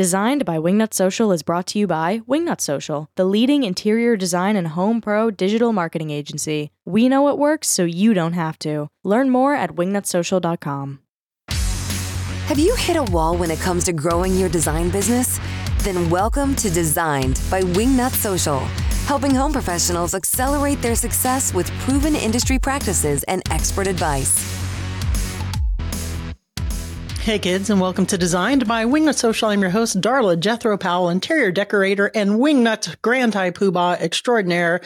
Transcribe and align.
Designed 0.00 0.46
by 0.46 0.56
Wingnut 0.56 0.94
Social 0.94 1.30
is 1.30 1.42
brought 1.42 1.66
to 1.66 1.78
you 1.78 1.86
by 1.86 2.20
Wingnut 2.26 2.62
Social, 2.62 3.10
the 3.16 3.26
leading 3.26 3.64
interior 3.64 4.16
design 4.16 4.56
and 4.56 4.68
home 4.68 5.02
pro 5.02 5.30
digital 5.30 5.74
marketing 5.74 6.08
agency. 6.08 6.70
We 6.86 7.06
know 7.06 7.28
it 7.28 7.36
works 7.36 7.68
so 7.68 7.84
you 7.84 8.14
don't 8.14 8.32
have 8.32 8.58
to. 8.60 8.88
Learn 9.04 9.28
more 9.28 9.54
at 9.54 9.72
wingnutsocial.com. 9.72 11.00
Have 11.50 12.58
you 12.58 12.74
hit 12.76 12.96
a 12.96 13.02
wall 13.12 13.36
when 13.36 13.50
it 13.50 13.60
comes 13.60 13.84
to 13.84 13.92
growing 13.92 14.34
your 14.36 14.48
design 14.48 14.88
business? 14.88 15.38
Then 15.80 16.08
welcome 16.08 16.56
to 16.56 16.70
Designed 16.70 17.38
by 17.50 17.60
Wingnut 17.60 18.12
Social, 18.12 18.60
helping 19.04 19.34
home 19.34 19.52
professionals 19.52 20.14
accelerate 20.14 20.80
their 20.80 20.94
success 20.94 21.52
with 21.52 21.70
proven 21.80 22.16
industry 22.16 22.58
practices 22.58 23.22
and 23.24 23.42
expert 23.50 23.86
advice. 23.86 24.59
Hey 27.30 27.38
kids, 27.38 27.70
and 27.70 27.80
welcome 27.80 28.06
to 28.06 28.18
Designed 28.18 28.66
by 28.66 28.84
Wingnut 28.84 29.14
Social. 29.14 29.50
I'm 29.50 29.60
your 29.60 29.70
host, 29.70 30.00
Darla 30.00 30.36
Jethro 30.36 30.76
Powell, 30.76 31.10
interior 31.10 31.52
decorator 31.52 32.10
and 32.12 32.40
Wingnut 32.40 33.00
Grand 33.02 33.34
High 33.34 33.52
Poobah 33.52 34.00
extraordinaire 34.00 34.80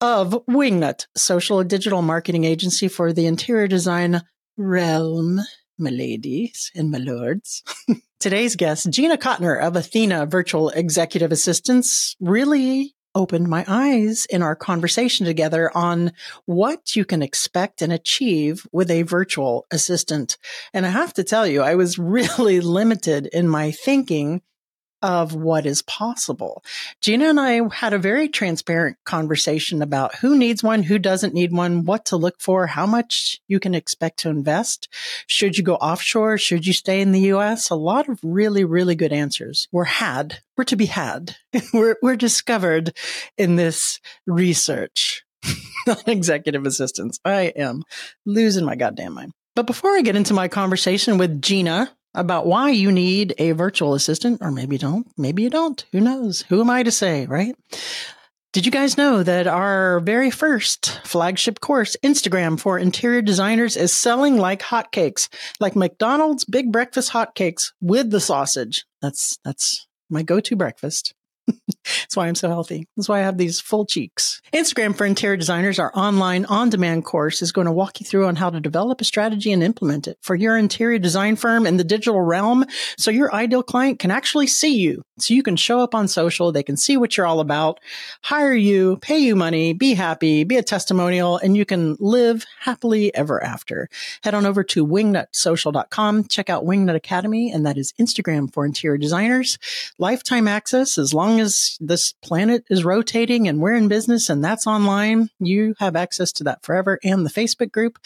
of 0.00 0.30
Wingnut 0.48 1.06
Social, 1.16 1.58
a 1.58 1.64
digital 1.64 2.00
marketing 2.00 2.44
agency 2.44 2.86
for 2.86 3.12
the 3.12 3.26
interior 3.26 3.66
design 3.66 4.22
realm, 4.56 5.40
my 5.76 5.90
ladies 5.90 6.70
and 6.76 6.92
my 6.92 6.98
lords. 6.98 7.64
Today's 8.20 8.54
guest, 8.54 8.88
Gina 8.88 9.16
Cotner 9.16 9.60
of 9.60 9.74
Athena 9.74 10.26
Virtual 10.26 10.68
Executive 10.68 11.32
Assistants, 11.32 12.14
really 12.20 12.94
opened 13.14 13.48
my 13.48 13.64
eyes 13.68 14.26
in 14.26 14.42
our 14.42 14.56
conversation 14.56 15.26
together 15.26 15.70
on 15.76 16.12
what 16.46 16.96
you 16.96 17.04
can 17.04 17.22
expect 17.22 17.82
and 17.82 17.92
achieve 17.92 18.66
with 18.72 18.90
a 18.90 19.02
virtual 19.02 19.66
assistant. 19.70 20.38
And 20.72 20.86
I 20.86 20.90
have 20.90 21.12
to 21.14 21.24
tell 21.24 21.46
you, 21.46 21.62
I 21.62 21.74
was 21.74 21.98
really 21.98 22.60
limited 22.60 23.26
in 23.26 23.48
my 23.48 23.70
thinking 23.70 24.42
of 25.02 25.34
what 25.34 25.66
is 25.66 25.82
possible. 25.82 26.62
Gina 27.00 27.26
and 27.26 27.40
I 27.40 27.60
had 27.74 27.92
a 27.92 27.98
very 27.98 28.28
transparent 28.28 28.96
conversation 29.04 29.82
about 29.82 30.14
who 30.16 30.38
needs 30.38 30.62
one, 30.62 30.82
who 30.82 30.98
doesn't 30.98 31.34
need 31.34 31.52
one, 31.52 31.84
what 31.84 32.06
to 32.06 32.16
look 32.16 32.40
for, 32.40 32.66
how 32.66 32.86
much 32.86 33.40
you 33.48 33.58
can 33.58 33.74
expect 33.74 34.20
to 34.20 34.28
invest. 34.28 34.88
Should 35.26 35.58
you 35.58 35.64
go 35.64 35.74
offshore? 35.76 36.38
Should 36.38 36.66
you 36.66 36.72
stay 36.72 37.00
in 37.00 37.12
the 37.12 37.32
US? 37.32 37.70
A 37.70 37.74
lot 37.74 38.08
of 38.08 38.20
really, 38.22 38.64
really 38.64 38.94
good 38.94 39.12
answers 39.12 39.68
were 39.72 39.84
had, 39.84 40.38
were 40.56 40.64
to 40.64 40.76
be 40.76 40.86
had, 40.86 41.36
were, 41.74 41.98
were 42.02 42.16
discovered 42.16 42.96
in 43.36 43.56
this 43.56 44.00
research 44.26 45.24
on 45.88 45.96
executive 46.06 46.64
assistants. 46.66 47.18
I 47.24 47.52
am 47.56 47.82
losing 48.24 48.64
my 48.64 48.76
goddamn 48.76 49.14
mind. 49.14 49.32
But 49.54 49.66
before 49.66 49.96
I 49.96 50.00
get 50.00 50.16
into 50.16 50.32
my 50.32 50.48
conversation 50.48 51.18
with 51.18 51.42
Gina, 51.42 51.90
about 52.14 52.46
why 52.46 52.70
you 52.70 52.92
need 52.92 53.34
a 53.38 53.52
virtual 53.52 53.94
assistant, 53.94 54.38
or 54.42 54.50
maybe 54.50 54.76
you 54.76 54.78
don't, 54.78 55.06
maybe 55.16 55.42
you 55.42 55.50
don't. 55.50 55.84
Who 55.92 56.00
knows? 56.00 56.42
Who 56.48 56.60
am 56.60 56.70
I 56.70 56.82
to 56.82 56.90
say, 56.90 57.26
right? 57.26 57.54
Did 58.52 58.66
you 58.66 58.72
guys 58.72 58.98
know 58.98 59.22
that 59.22 59.46
our 59.46 60.00
very 60.00 60.30
first 60.30 61.00
flagship 61.04 61.60
course, 61.60 61.96
Instagram 62.04 62.60
for 62.60 62.78
interior 62.78 63.22
designers, 63.22 63.78
is 63.78 63.94
selling 63.94 64.36
like 64.36 64.60
hotcakes, 64.60 65.28
like 65.58 65.74
McDonald's 65.74 66.44
big 66.44 66.70
breakfast 66.70 67.12
hotcakes 67.12 67.72
with 67.80 68.10
the 68.10 68.20
sausage? 68.20 68.84
That's, 69.00 69.38
that's 69.42 69.86
my 70.10 70.22
go-to 70.22 70.54
breakfast. 70.54 71.14
That's 71.84 72.16
why 72.16 72.28
I'm 72.28 72.34
so 72.34 72.48
healthy. 72.48 72.86
That's 72.96 73.08
why 73.08 73.20
I 73.20 73.22
have 73.22 73.38
these 73.38 73.60
full 73.60 73.86
cheeks. 73.86 74.40
Instagram 74.52 74.96
for 74.96 75.04
Interior 75.04 75.36
Designers, 75.36 75.78
our 75.78 75.92
online 75.94 76.44
on 76.46 76.70
demand 76.70 77.04
course, 77.04 77.42
is 77.42 77.52
going 77.52 77.66
to 77.66 77.72
walk 77.72 78.00
you 78.00 78.06
through 78.06 78.26
on 78.26 78.36
how 78.36 78.50
to 78.50 78.60
develop 78.60 79.00
a 79.00 79.04
strategy 79.04 79.52
and 79.52 79.62
implement 79.62 80.06
it 80.06 80.18
for 80.20 80.34
your 80.34 80.56
interior 80.56 80.98
design 80.98 81.36
firm 81.36 81.66
in 81.66 81.76
the 81.76 81.84
digital 81.84 82.20
realm 82.20 82.64
so 82.96 83.10
your 83.10 83.34
ideal 83.34 83.62
client 83.62 83.98
can 83.98 84.10
actually 84.10 84.46
see 84.46 84.76
you. 84.76 85.02
So 85.18 85.34
you 85.34 85.42
can 85.42 85.56
show 85.56 85.80
up 85.80 85.94
on 85.94 86.08
social, 86.08 86.52
they 86.52 86.62
can 86.62 86.76
see 86.76 86.96
what 86.96 87.16
you're 87.16 87.26
all 87.26 87.40
about, 87.40 87.80
hire 88.22 88.54
you, 88.54 88.96
pay 88.98 89.18
you 89.18 89.36
money, 89.36 89.72
be 89.72 89.94
happy, 89.94 90.44
be 90.44 90.56
a 90.56 90.62
testimonial, 90.62 91.38
and 91.38 91.56
you 91.56 91.64
can 91.64 91.96
live 92.00 92.44
happily 92.60 93.14
ever 93.14 93.42
after. 93.42 93.88
Head 94.24 94.34
on 94.34 94.46
over 94.46 94.64
to 94.64 94.86
wingnutsocial.com, 94.86 96.24
check 96.24 96.50
out 96.50 96.64
Wingnut 96.64 96.96
Academy, 96.96 97.52
and 97.52 97.64
that 97.66 97.78
is 97.78 97.92
Instagram 98.00 98.52
for 98.52 98.64
interior 98.64 98.98
designers. 98.98 99.58
Lifetime 99.98 100.48
access 100.48 100.98
as 100.98 101.14
long 101.14 101.40
as 101.40 101.71
this 101.80 102.14
planet 102.22 102.64
is 102.70 102.84
rotating 102.84 103.48
and 103.48 103.60
we're 103.60 103.74
in 103.74 103.88
business 103.88 104.28
and 104.28 104.44
that's 104.44 104.66
online, 104.66 105.30
you 105.38 105.74
have 105.78 105.96
access 105.96 106.32
to 106.32 106.44
that 106.44 106.64
forever 106.64 106.98
and 107.02 107.24
the 107.24 107.30
Facebook 107.30 107.72
group, 107.72 107.98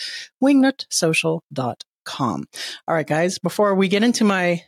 wingnutsocial.com. 0.43 2.45
All 2.89 2.95
right, 2.95 3.07
guys, 3.07 3.39
before 3.39 3.75
we 3.75 3.89
get 3.89 4.03
into 4.03 4.25
my 4.25 4.63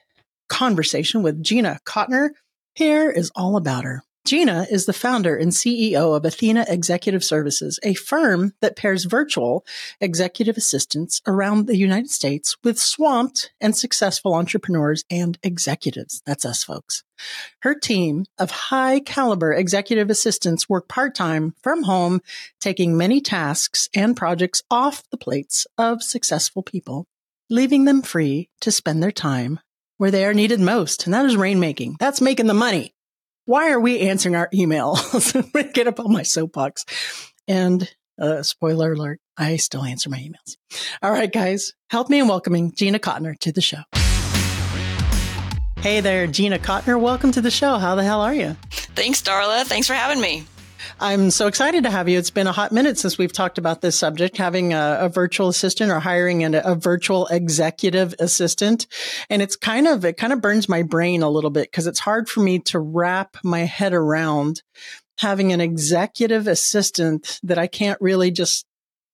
conversation 0.48 1.22
with 1.22 1.42
Gina 1.42 1.80
Cotner, 1.84 2.30
here 2.74 3.10
is 3.10 3.30
all 3.34 3.56
about 3.56 3.84
her. 3.84 4.02
Gina 4.28 4.66
is 4.70 4.84
the 4.84 4.92
founder 4.92 5.38
and 5.38 5.52
CEO 5.52 6.14
of 6.14 6.22
Athena 6.22 6.66
Executive 6.68 7.24
Services, 7.24 7.80
a 7.82 7.94
firm 7.94 8.52
that 8.60 8.76
pairs 8.76 9.06
virtual 9.06 9.64
executive 10.02 10.58
assistants 10.58 11.22
around 11.26 11.66
the 11.66 11.78
United 11.78 12.10
States 12.10 12.54
with 12.62 12.78
swamped 12.78 13.50
and 13.58 13.74
successful 13.74 14.34
entrepreneurs 14.34 15.02
and 15.10 15.38
executives. 15.42 16.20
That's 16.26 16.44
us 16.44 16.62
folks. 16.62 17.04
Her 17.60 17.74
team 17.74 18.26
of 18.38 18.50
high 18.50 19.00
caliber 19.00 19.54
executive 19.54 20.10
assistants 20.10 20.68
work 20.68 20.88
part 20.88 21.14
time 21.14 21.54
from 21.62 21.84
home, 21.84 22.20
taking 22.60 22.98
many 22.98 23.22
tasks 23.22 23.88
and 23.94 24.14
projects 24.14 24.62
off 24.70 25.04
the 25.10 25.16
plates 25.16 25.66
of 25.78 26.02
successful 26.02 26.62
people, 26.62 27.06
leaving 27.48 27.86
them 27.86 28.02
free 28.02 28.50
to 28.60 28.70
spend 28.70 29.02
their 29.02 29.10
time 29.10 29.58
where 29.96 30.10
they 30.10 30.26
are 30.26 30.34
needed 30.34 30.60
most. 30.60 31.06
And 31.06 31.14
that 31.14 31.24
is 31.24 31.34
rainmaking. 31.34 31.96
That's 31.98 32.20
making 32.20 32.46
the 32.46 32.52
money 32.52 32.92
why 33.48 33.70
are 33.70 33.80
we 33.80 34.00
answering 34.00 34.36
our 34.36 34.50
emails? 34.52 35.72
Get 35.72 35.86
up 35.86 35.98
on 36.00 36.12
my 36.12 36.22
soapbox. 36.22 36.84
And 37.48 37.90
uh, 38.20 38.42
spoiler 38.42 38.92
alert, 38.92 39.20
I 39.38 39.56
still 39.56 39.84
answer 39.84 40.10
my 40.10 40.18
emails. 40.18 40.58
All 41.02 41.10
right, 41.10 41.32
guys, 41.32 41.72
help 41.88 42.10
me 42.10 42.18
in 42.18 42.28
welcoming 42.28 42.72
Gina 42.74 42.98
Cotner 42.98 43.38
to 43.38 43.50
the 43.50 43.62
show. 43.62 43.78
Hey 45.80 46.00
there, 46.00 46.26
Gina 46.26 46.58
Cotner. 46.58 47.00
Welcome 47.00 47.32
to 47.32 47.40
the 47.40 47.50
show. 47.50 47.78
How 47.78 47.94
the 47.94 48.04
hell 48.04 48.20
are 48.20 48.34
you? 48.34 48.54
Thanks, 48.70 49.22
Darla. 49.22 49.64
Thanks 49.64 49.86
for 49.86 49.94
having 49.94 50.20
me. 50.20 50.44
I'm 51.00 51.30
so 51.30 51.46
excited 51.46 51.84
to 51.84 51.90
have 51.90 52.08
you. 52.08 52.18
It's 52.18 52.30
been 52.30 52.46
a 52.46 52.52
hot 52.52 52.72
minute 52.72 52.98
since 52.98 53.18
we've 53.18 53.32
talked 53.32 53.58
about 53.58 53.80
this 53.80 53.98
subject, 53.98 54.36
having 54.36 54.72
a, 54.72 54.98
a 55.00 55.08
virtual 55.08 55.48
assistant 55.48 55.90
or 55.90 56.00
hiring 56.00 56.44
an, 56.44 56.54
a 56.54 56.74
virtual 56.74 57.26
executive 57.28 58.14
assistant. 58.18 58.86
And 59.30 59.42
it's 59.42 59.56
kind 59.56 59.86
of, 59.86 60.04
it 60.04 60.16
kind 60.16 60.32
of 60.32 60.40
burns 60.40 60.68
my 60.68 60.82
brain 60.82 61.22
a 61.22 61.30
little 61.30 61.50
bit 61.50 61.70
because 61.70 61.86
it's 61.86 62.00
hard 62.00 62.28
for 62.28 62.40
me 62.40 62.58
to 62.60 62.78
wrap 62.78 63.36
my 63.42 63.60
head 63.60 63.92
around 63.92 64.62
having 65.18 65.52
an 65.52 65.60
executive 65.60 66.46
assistant 66.46 67.40
that 67.42 67.58
I 67.58 67.66
can't 67.66 68.00
really 68.00 68.30
just 68.30 68.64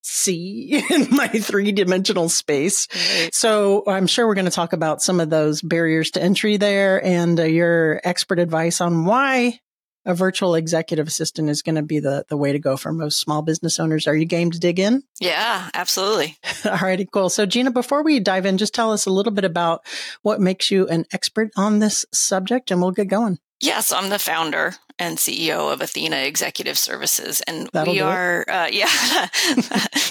see 0.02 0.84
in 0.90 1.08
my 1.10 1.28
three 1.28 1.72
dimensional 1.72 2.28
space. 2.28 2.86
Right. 2.92 3.34
So 3.34 3.84
I'm 3.86 4.06
sure 4.06 4.26
we're 4.26 4.34
going 4.34 4.44
to 4.44 4.50
talk 4.50 4.72
about 4.72 5.02
some 5.02 5.18
of 5.18 5.30
those 5.30 5.62
barriers 5.62 6.12
to 6.12 6.22
entry 6.22 6.56
there 6.56 7.02
and 7.04 7.40
uh, 7.40 7.44
your 7.44 8.00
expert 8.04 8.38
advice 8.38 8.80
on 8.80 9.06
why 9.06 9.60
a 10.04 10.14
virtual 10.14 10.54
executive 10.54 11.06
assistant 11.06 11.48
is 11.48 11.62
going 11.62 11.74
to 11.76 11.82
be 11.82 12.00
the, 12.00 12.24
the 12.28 12.36
way 12.36 12.52
to 12.52 12.58
go 12.58 12.76
for 12.76 12.92
most 12.92 13.20
small 13.20 13.42
business 13.42 13.78
owners. 13.80 14.06
Are 14.06 14.16
you 14.16 14.24
game 14.24 14.50
to 14.50 14.58
dig 14.58 14.78
in? 14.78 15.02
Yeah, 15.20 15.68
absolutely. 15.74 16.36
All 16.64 16.78
righty, 16.78 17.06
cool. 17.10 17.30
So 17.30 17.46
Gina, 17.46 17.70
before 17.70 18.02
we 18.02 18.20
dive 18.20 18.46
in, 18.46 18.58
just 18.58 18.74
tell 18.74 18.92
us 18.92 19.06
a 19.06 19.10
little 19.10 19.32
bit 19.32 19.44
about 19.44 19.84
what 20.22 20.40
makes 20.40 20.70
you 20.70 20.86
an 20.88 21.06
expert 21.12 21.50
on 21.56 21.78
this 21.78 22.04
subject 22.12 22.70
and 22.70 22.80
we'll 22.80 22.90
get 22.90 23.08
going. 23.08 23.38
Yes, 23.60 23.92
I'm 23.92 24.10
the 24.10 24.18
founder 24.18 24.74
and 24.98 25.16
CEO 25.16 25.72
of 25.72 25.80
Athena 25.80 26.16
Executive 26.18 26.78
Services, 26.78 27.40
and 27.46 27.68
that'll 27.72 27.94
we 27.94 28.00
are, 28.00 28.44
uh, 28.48 28.68
yeah, 28.72 28.88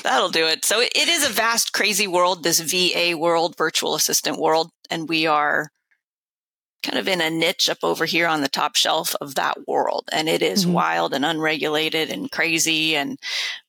that'll 0.04 0.30
do 0.30 0.48
it. 0.48 0.66
So 0.66 0.82
it 0.82 1.08
is 1.08 1.26
a 1.26 1.30
vast, 1.30 1.74
crazy 1.74 2.08
world, 2.08 2.44
this 2.44 2.60
VA 2.60 3.16
world, 3.18 3.56
virtual 3.58 3.96
assistant 3.96 4.40
world, 4.40 4.72
and 4.90 5.08
we 5.08 5.28
are 5.28 5.72
kind 6.84 7.00
of 7.00 7.08
in 7.08 7.22
a 7.22 7.30
niche 7.30 7.70
up 7.70 7.80
over 7.82 8.06
here 8.06 8.28
on 8.28 8.42
the 8.42 8.50
top 8.50 8.76
shelf 8.76 9.16
of 9.22 9.36
that 9.36 9.68
world. 9.68 10.10
And 10.12 10.30
it 10.30 10.42
is 10.42 10.66
mm-hmm. 10.66 10.74
wild 10.74 11.14
and 11.14 11.26
unregulated 11.26 12.10
and 12.12 12.30
crazy. 12.30 12.96
And, 12.96 13.18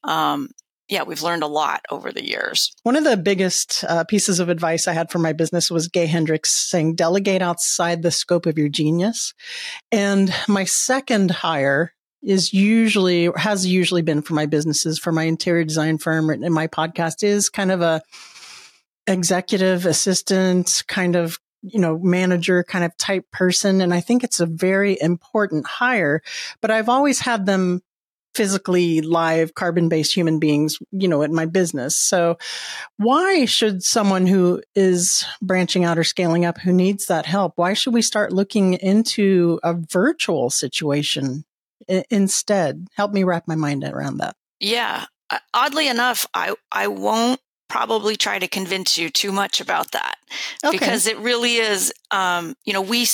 um, 0.03 0.51
yeah, 0.89 1.05
we've 1.05 1.23
learned 1.23 1.43
a 1.43 1.49
lot 1.49 1.81
over 1.91 2.13
the 2.13 2.27
years. 2.27 2.71
One 2.83 2.97
of 2.97 3.05
the 3.05 3.17
biggest 3.17 3.85
uh, 3.89 4.05
pieces 4.05 4.39
of 4.39 4.51
advice 4.51 4.87
I 4.87 4.93
had 4.93 5.11
for 5.11 5.19
my 5.19 5.33
business 5.33 5.71
was 5.71 5.89
Gay 5.89 6.07
Hendricks 6.07 6.53
saying, 6.53 6.97
delegate 6.97 7.41
outside 7.41 8.03
the 8.03 8.11
scope 8.11 8.45
of 8.45 8.59
your 8.59 8.69
genius. 8.69 9.33
And 9.91 10.35
my 10.47 10.65
second 10.65 11.31
hire 11.31 11.95
is 12.23 12.53
usually, 12.53 13.31
has 13.37 13.67
usually 13.67 14.03
been 14.03 14.23
for 14.23 14.35
my 14.35 14.47
businesses, 14.47 14.99
for 14.99 15.13
my 15.13 15.25
interior 15.25 15.65
design 15.65 15.99
firm 15.99 16.29
and 16.31 16.53
my 16.53 16.67
podcast 16.67 17.23
is 17.23 17.49
kind 17.49 17.71
of 17.71 17.81
a 17.81 18.03
executive 19.07 19.85
assistant 19.85 20.83
kind 20.89 21.17
of 21.17 21.39
you 21.65 21.81
know, 21.81 21.99
manager 21.99 22.63
kind 22.63 22.85
of 22.85 22.97
type 22.97 23.31
person. 23.31 23.81
And 23.81 23.95
I 23.95 24.01
think 24.01 24.23
it's 24.23 24.41
a 24.41 24.47
very 24.47 24.99
important 25.01 25.67
hire, 25.67 26.23
but 26.61 26.71
I've 26.71 26.89
always 26.89 27.21
had 27.21 27.47
them 27.47 27.83
physically 28.35 29.01
live 29.01 29.55
carbon 29.55 29.89
based 29.89 30.15
human 30.15 30.39
beings, 30.39 30.79
you 30.91 31.09
know, 31.09 31.23
in 31.23 31.33
my 31.33 31.47
business. 31.47 31.97
So 31.97 32.37
why 32.97 33.45
should 33.45 33.83
someone 33.83 34.27
who 34.27 34.61
is 34.75 35.25
branching 35.41 35.85
out 35.85 35.99
or 35.99 36.05
scaling 36.05 36.45
up 36.45 36.59
who 36.59 36.73
needs 36.73 37.07
that 37.07 37.27
help, 37.27 37.55
why 37.57 37.75
should 37.75 37.95
we 37.95 38.03
start 38.03 38.33
looking 38.33 38.75
into 38.75 39.61
a 39.63 39.75
virtual 39.75 40.51
situation 40.51 41.45
I- 41.89 42.05
instead? 42.11 42.89
Help 42.97 43.13
me 43.13 43.25
wrap 43.25 43.47
my 43.47 43.55
mind 43.55 43.85
around 43.85 44.19
that. 44.19 44.37
Yeah. 44.59 45.07
Oddly 45.53 45.89
enough, 45.89 46.27
I, 46.35 46.55
I 46.71 46.89
won't 46.89 47.41
probably 47.75 48.15
try 48.15 48.39
to 48.39 48.47
convince 48.47 48.97
you 48.97 49.11
too 49.11 49.33
much 49.33 49.61
about 49.61 49.91
that 49.91 50.15
okay. 50.65 50.79
because 50.79 51.09
it 51.09 51.19
really 51.19 51.57
is, 51.57 51.93
um, 52.13 52.55
you 52.65 52.73
know, 52.73 52.81
we, 52.81 53.05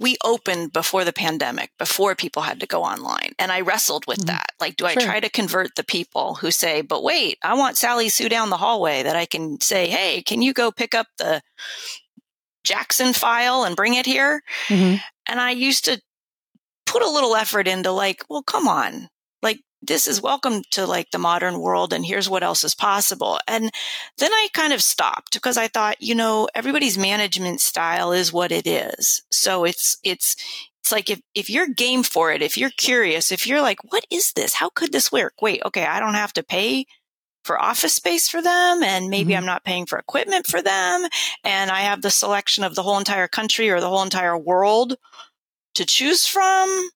we 0.00 0.16
opened 0.24 0.72
before 0.72 1.04
the 1.04 1.12
pandemic, 1.12 1.70
before 1.78 2.16
people 2.16 2.42
had 2.42 2.58
to 2.58 2.66
go 2.66 2.82
online. 2.82 3.34
And 3.38 3.52
I 3.52 3.60
wrestled 3.60 4.08
with 4.08 4.18
mm-hmm. 4.18 4.34
that. 4.34 4.50
Like, 4.58 4.74
do 4.74 4.84
I 4.84 4.96
try 4.96 5.20
to 5.20 5.30
convert 5.30 5.76
the 5.76 5.84
people 5.84 6.34
who 6.34 6.50
say, 6.50 6.80
but 6.80 7.04
wait, 7.04 7.38
I 7.44 7.54
want 7.54 7.76
Sally 7.76 8.08
Sue 8.08 8.28
down 8.28 8.50
the 8.50 8.56
hallway 8.56 9.04
that 9.04 9.14
I 9.14 9.26
can 9.26 9.60
say, 9.60 9.86
hey, 9.86 10.22
can 10.22 10.42
you 10.42 10.54
go 10.54 10.72
pick 10.72 10.92
up 10.92 11.06
the 11.18 11.40
Jackson 12.64 13.12
file 13.12 13.62
and 13.62 13.76
bring 13.76 13.94
it 13.94 14.06
here? 14.06 14.42
Mm-hmm. 14.66 14.96
And 15.28 15.40
I 15.40 15.52
used 15.52 15.84
to 15.84 16.02
put 16.84 17.02
a 17.02 17.08
little 17.10 17.36
effort 17.36 17.68
into 17.68 17.92
like, 17.92 18.24
well, 18.28 18.42
come 18.42 18.66
on. 18.66 19.06
Like, 19.40 19.60
this 19.82 20.06
is 20.06 20.22
welcome 20.22 20.62
to 20.70 20.86
like 20.86 21.10
the 21.10 21.18
modern 21.18 21.60
world 21.60 21.92
and 21.92 22.04
here's 22.04 22.28
what 22.28 22.42
else 22.42 22.64
is 22.64 22.74
possible. 22.74 23.38
And 23.48 23.70
then 24.18 24.32
I 24.32 24.48
kind 24.52 24.72
of 24.72 24.82
stopped 24.82 25.34
because 25.34 25.56
I 25.56 25.68
thought, 25.68 26.00
you 26.00 26.14
know, 26.14 26.48
everybody's 26.54 26.98
management 26.98 27.60
style 27.60 28.12
is 28.12 28.32
what 28.32 28.52
it 28.52 28.66
is. 28.66 29.22
So 29.30 29.64
it's, 29.64 29.98
it's, 30.04 30.36
it's 30.80 30.92
like 30.92 31.10
if, 31.10 31.20
if 31.34 31.48
you're 31.48 31.68
game 31.68 32.02
for 32.02 32.30
it, 32.32 32.42
if 32.42 32.58
you're 32.58 32.70
curious, 32.70 33.32
if 33.32 33.46
you're 33.46 33.62
like, 33.62 33.78
what 33.90 34.06
is 34.10 34.32
this? 34.32 34.54
How 34.54 34.68
could 34.70 34.92
this 34.92 35.10
work? 35.10 35.34
Wait, 35.40 35.62
okay, 35.64 35.86
I 35.86 36.00
don't 36.00 36.14
have 36.14 36.32
to 36.34 36.42
pay 36.42 36.86
for 37.44 37.60
office 37.60 37.94
space 37.94 38.28
for 38.28 38.42
them 38.42 38.82
and 38.82 39.08
maybe 39.08 39.32
mm-hmm. 39.32 39.38
I'm 39.38 39.46
not 39.46 39.64
paying 39.64 39.86
for 39.86 39.98
equipment 39.98 40.46
for 40.46 40.60
them 40.60 41.06
and 41.42 41.70
I 41.70 41.80
have 41.80 42.02
the 42.02 42.10
selection 42.10 42.64
of 42.64 42.74
the 42.74 42.82
whole 42.82 42.98
entire 42.98 43.28
country 43.28 43.70
or 43.70 43.80
the 43.80 43.88
whole 43.88 44.02
entire 44.02 44.36
world 44.36 44.96
to 45.74 45.86
choose 45.86 46.26
from 46.26 46.90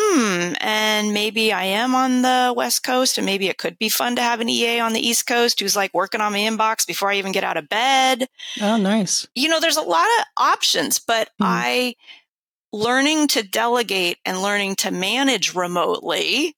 hmm, 0.00 0.54
and 0.60 1.12
maybe 1.12 1.52
I 1.52 1.64
am 1.64 1.94
on 1.94 2.22
the 2.22 2.52
West 2.56 2.82
Coast 2.82 3.18
and 3.18 3.26
maybe 3.26 3.48
it 3.48 3.58
could 3.58 3.78
be 3.78 3.88
fun 3.88 4.16
to 4.16 4.22
have 4.22 4.40
an 4.40 4.48
EA 4.48 4.80
on 4.80 4.92
the 4.92 5.06
East 5.06 5.26
Coast 5.26 5.60
who's 5.60 5.76
like 5.76 5.92
working 5.94 6.20
on 6.20 6.32
my 6.32 6.38
inbox 6.38 6.86
before 6.86 7.10
I 7.10 7.16
even 7.16 7.32
get 7.32 7.44
out 7.44 7.56
of 7.56 7.68
bed. 7.68 8.26
Oh, 8.60 8.76
nice. 8.76 9.26
You 9.34 9.48
know, 9.48 9.60
there's 9.60 9.76
a 9.76 9.82
lot 9.82 10.08
of 10.18 10.24
options, 10.38 10.98
but 10.98 11.30
hmm. 11.38 11.44
I 11.46 11.94
learning 12.72 13.28
to 13.28 13.42
delegate 13.42 14.18
and 14.24 14.42
learning 14.42 14.76
to 14.76 14.90
manage 14.90 15.54
remotely 15.54 16.56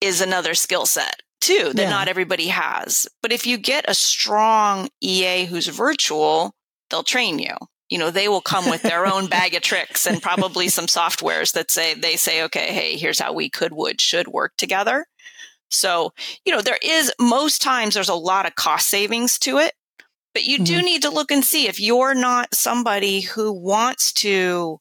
is 0.00 0.20
another 0.20 0.54
skill 0.54 0.86
set 0.86 1.22
too 1.40 1.72
that 1.74 1.82
yeah. 1.82 1.90
not 1.90 2.08
everybody 2.08 2.48
has. 2.48 3.08
But 3.22 3.32
if 3.32 3.46
you 3.46 3.56
get 3.56 3.84
a 3.88 3.94
strong 3.94 4.88
EA 5.00 5.46
who's 5.46 5.66
virtual, 5.68 6.54
they'll 6.90 7.02
train 7.02 7.38
you 7.38 7.54
you 7.90 7.98
know, 7.98 8.10
they 8.10 8.28
will 8.28 8.40
come 8.40 8.70
with 8.70 8.82
their 8.82 9.04
own 9.04 9.26
bag 9.26 9.54
of 9.54 9.62
tricks 9.62 10.06
and 10.06 10.22
probably 10.22 10.68
some 10.68 10.86
softwares 10.86 11.52
that 11.52 11.70
say, 11.70 11.92
they 11.92 12.16
say, 12.16 12.44
okay, 12.44 12.72
hey, 12.72 12.96
here's 12.96 13.18
how 13.18 13.32
we 13.32 13.50
could, 13.50 13.72
would, 13.74 14.00
should 14.00 14.28
work 14.28 14.52
together. 14.56 15.06
So, 15.70 16.12
you 16.44 16.52
know, 16.52 16.62
there 16.62 16.78
is 16.82 17.12
most 17.20 17.60
times 17.60 17.94
there's 17.94 18.08
a 18.08 18.14
lot 18.14 18.46
of 18.46 18.54
cost 18.54 18.88
savings 18.88 19.38
to 19.40 19.58
it, 19.58 19.72
but 20.32 20.44
you 20.44 20.56
mm-hmm. 20.56 20.64
do 20.64 20.82
need 20.82 21.02
to 21.02 21.10
look 21.10 21.32
and 21.32 21.44
see 21.44 21.66
if 21.66 21.80
you're 21.80 22.14
not 22.14 22.54
somebody 22.54 23.20
who 23.20 23.52
wants 23.52 24.12
to 24.14 24.78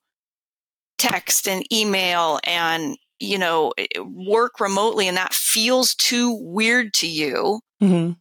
text 1.00 1.48
and 1.48 1.66
email 1.74 2.40
and, 2.44 2.96
you 3.20 3.40
know, 3.40 3.74
work 4.04 4.60
remotely 4.60 5.08
and 5.08 5.18
that 5.18 5.34
feels 5.34 5.96
too 5.96 6.38
weird 6.42 6.94
to 6.94 7.08
you. 7.08 7.60
Mm-hmm. 7.82 8.14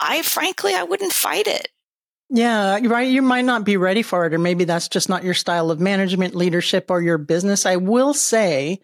I 0.00 0.22
frankly, 0.22 0.74
I 0.74 0.84
wouldn't 0.84 1.12
fight 1.12 1.46
it. 1.46 1.68
Yeah, 2.30 2.78
right. 2.84 3.08
You 3.08 3.22
might 3.22 3.46
not 3.46 3.64
be 3.64 3.78
ready 3.78 4.02
for 4.02 4.26
it, 4.26 4.34
or 4.34 4.38
maybe 4.38 4.64
that's 4.64 4.88
just 4.88 5.08
not 5.08 5.24
your 5.24 5.34
style 5.34 5.70
of 5.70 5.80
management, 5.80 6.34
leadership, 6.34 6.90
or 6.90 7.00
your 7.00 7.16
business. 7.16 7.64
I 7.64 7.76
will 7.76 8.12
say, 8.12 8.80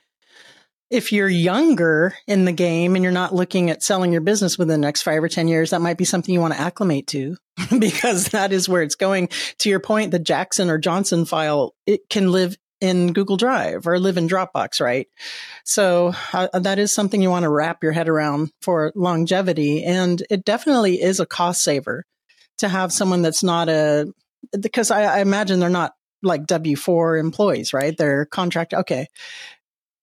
if 0.90 1.12
you're 1.12 1.28
younger 1.28 2.14
in 2.26 2.44
the 2.44 2.52
game 2.52 2.94
and 2.94 3.02
you're 3.02 3.12
not 3.12 3.34
looking 3.34 3.68
at 3.68 3.82
selling 3.82 4.12
your 4.12 4.20
business 4.20 4.56
within 4.56 4.80
the 4.80 4.86
next 4.86 5.02
five 5.02 5.22
or 5.22 5.28
10 5.28 5.48
years, 5.48 5.70
that 5.70 5.80
might 5.80 5.98
be 5.98 6.04
something 6.04 6.32
you 6.32 6.40
want 6.40 6.54
to 6.54 6.60
acclimate 6.60 7.06
to 7.08 7.36
because 7.78 8.28
that 8.28 8.52
is 8.52 8.68
where 8.68 8.82
it's 8.82 8.94
going. 8.94 9.28
To 9.58 9.68
your 9.68 9.80
point, 9.80 10.10
the 10.10 10.18
Jackson 10.18 10.70
or 10.70 10.78
Johnson 10.78 11.24
file, 11.24 11.74
it 11.86 12.08
can 12.08 12.30
live 12.30 12.56
in 12.80 13.12
Google 13.12 13.36
Drive 13.36 13.86
or 13.86 13.98
live 13.98 14.16
in 14.16 14.28
Dropbox, 14.28 14.80
right? 14.80 15.08
So 15.64 16.14
uh, 16.32 16.58
that 16.58 16.78
is 16.78 16.92
something 16.92 17.20
you 17.20 17.30
want 17.30 17.44
to 17.44 17.50
wrap 17.50 17.82
your 17.82 17.92
head 17.92 18.08
around 18.08 18.52
for 18.60 18.92
longevity. 18.94 19.84
And 19.84 20.22
it 20.30 20.44
definitely 20.44 21.00
is 21.02 21.18
a 21.18 21.26
cost 21.26 21.62
saver 21.62 22.04
to 22.58 22.68
have 22.68 22.92
someone 22.92 23.22
that's 23.22 23.42
not 23.42 23.68
a 23.68 24.12
because 24.60 24.90
I, 24.90 25.02
I 25.02 25.20
imagine 25.20 25.60
they're 25.60 25.70
not 25.70 25.94
like 26.22 26.46
W 26.46 26.76
four 26.76 27.16
employees, 27.16 27.72
right? 27.72 27.96
They're 27.96 28.26
contract. 28.26 28.74
Okay, 28.74 29.08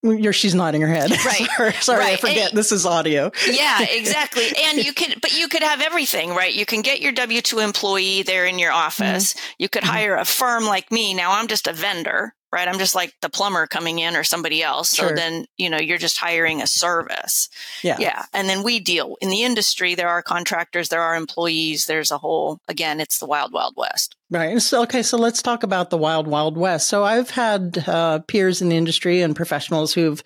you're 0.02 0.32
she's 0.32 0.54
nodding 0.54 0.80
her 0.80 0.88
head. 0.88 1.10
Right. 1.10 1.48
sorry, 1.56 1.72
sorry 1.74 1.98
right. 2.00 2.12
I 2.14 2.16
forget 2.16 2.50
and, 2.50 2.58
this 2.58 2.72
is 2.72 2.84
audio. 2.86 3.30
yeah, 3.48 3.82
exactly. 3.90 4.46
And 4.64 4.84
you 4.84 4.92
could 4.92 5.20
but 5.20 5.38
you 5.38 5.48
could 5.48 5.62
have 5.62 5.80
everything, 5.80 6.30
right? 6.30 6.52
You 6.52 6.66
can 6.66 6.82
get 6.82 7.00
your 7.00 7.12
W2 7.12 7.62
employee 7.62 8.22
there 8.22 8.46
in 8.46 8.58
your 8.58 8.72
office. 8.72 9.34
Mm-hmm. 9.34 9.52
You 9.58 9.68
could 9.68 9.84
mm-hmm. 9.84 9.92
hire 9.92 10.16
a 10.16 10.24
firm 10.24 10.64
like 10.64 10.90
me. 10.90 11.14
Now 11.14 11.32
I'm 11.32 11.46
just 11.46 11.68
a 11.68 11.72
vendor, 11.72 12.34
right? 12.52 12.68
I'm 12.68 12.78
just 12.78 12.94
like 12.94 13.14
the 13.22 13.30
plumber 13.30 13.66
coming 13.66 13.98
in 13.98 14.14
or 14.14 14.24
somebody 14.24 14.62
else. 14.62 14.90
So 14.90 15.08
sure. 15.08 15.16
then, 15.16 15.46
you 15.56 15.70
know, 15.70 15.78
you're 15.78 15.98
just 15.98 16.18
hiring 16.18 16.60
a 16.60 16.66
service. 16.66 17.48
Yeah. 17.82 17.96
Yeah. 17.98 18.24
And 18.32 18.48
then 18.48 18.62
we 18.62 18.78
deal 18.78 19.16
in 19.20 19.30
the 19.30 19.42
industry. 19.42 19.94
There 19.94 20.08
are 20.08 20.22
contractors, 20.22 20.90
there 20.90 21.00
are 21.00 21.16
employees. 21.16 21.86
There's 21.86 22.10
a 22.10 22.18
whole, 22.18 22.60
again, 22.68 23.00
it's 23.00 23.18
the 23.18 23.26
wild, 23.26 23.52
wild 23.52 23.74
west. 23.76 24.14
Right. 24.30 24.60
So, 24.60 24.82
okay. 24.82 25.02
So 25.02 25.16
let's 25.16 25.42
talk 25.42 25.62
about 25.62 25.90
the 25.90 25.98
wild, 25.98 26.26
wild 26.26 26.56
west. 26.56 26.88
So 26.88 27.04
I've 27.04 27.30
had 27.30 27.84
uh, 27.86 28.20
peers 28.20 28.62
in 28.62 28.68
the 28.68 28.76
industry 28.76 29.22
and 29.22 29.34
professionals 29.34 29.94
who've 29.94 30.22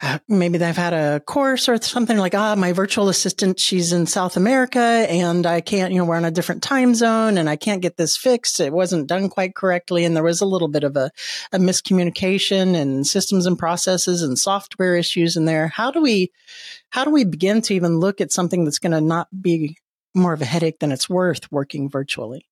uh, 0.00 0.18
maybe 0.28 0.58
they've 0.58 0.76
had 0.76 0.92
a 0.92 1.20
course 1.20 1.68
or 1.68 1.80
something 1.80 2.18
like, 2.18 2.34
ah, 2.34 2.54
my 2.54 2.72
virtual 2.72 3.08
assistant, 3.08 3.58
she's 3.58 3.92
in 3.92 4.06
South 4.06 4.36
America 4.36 4.78
and 4.78 5.46
I 5.46 5.60
can't, 5.60 5.92
you 5.92 5.98
know, 5.98 6.04
we're 6.04 6.16
on 6.16 6.24
a 6.24 6.30
different 6.30 6.62
time 6.62 6.94
zone 6.94 7.38
and 7.38 7.48
I 7.48 7.56
can't 7.56 7.82
get 7.82 7.96
this 7.96 8.16
fixed. 8.16 8.60
It 8.60 8.72
wasn't 8.72 9.06
done 9.06 9.28
quite 9.28 9.54
correctly. 9.54 10.04
And 10.04 10.14
there 10.14 10.22
was 10.22 10.40
a 10.40 10.46
little 10.46 10.68
bit 10.68 10.84
of 10.84 10.96
a, 10.96 11.10
a 11.52 11.58
miscommunication 11.58 12.74
and 12.74 13.06
systems 13.06 13.46
and 13.46 13.58
processes 13.58 14.22
and 14.22 14.38
software 14.38 14.96
issues 14.96 15.36
in 15.36 15.44
there. 15.44 15.68
How 15.68 15.90
do 15.90 16.00
we, 16.00 16.32
how 16.90 17.04
do 17.04 17.10
we 17.10 17.24
begin 17.24 17.62
to 17.62 17.74
even 17.74 17.98
look 17.98 18.20
at 18.20 18.32
something 18.32 18.64
that's 18.64 18.78
going 18.78 18.92
to 18.92 19.00
not 19.00 19.28
be 19.40 19.76
more 20.14 20.32
of 20.32 20.42
a 20.42 20.46
headache 20.46 20.78
than 20.78 20.92
it's 20.92 21.08
worth 21.08 21.50
working 21.50 21.88
virtually? 21.88 22.46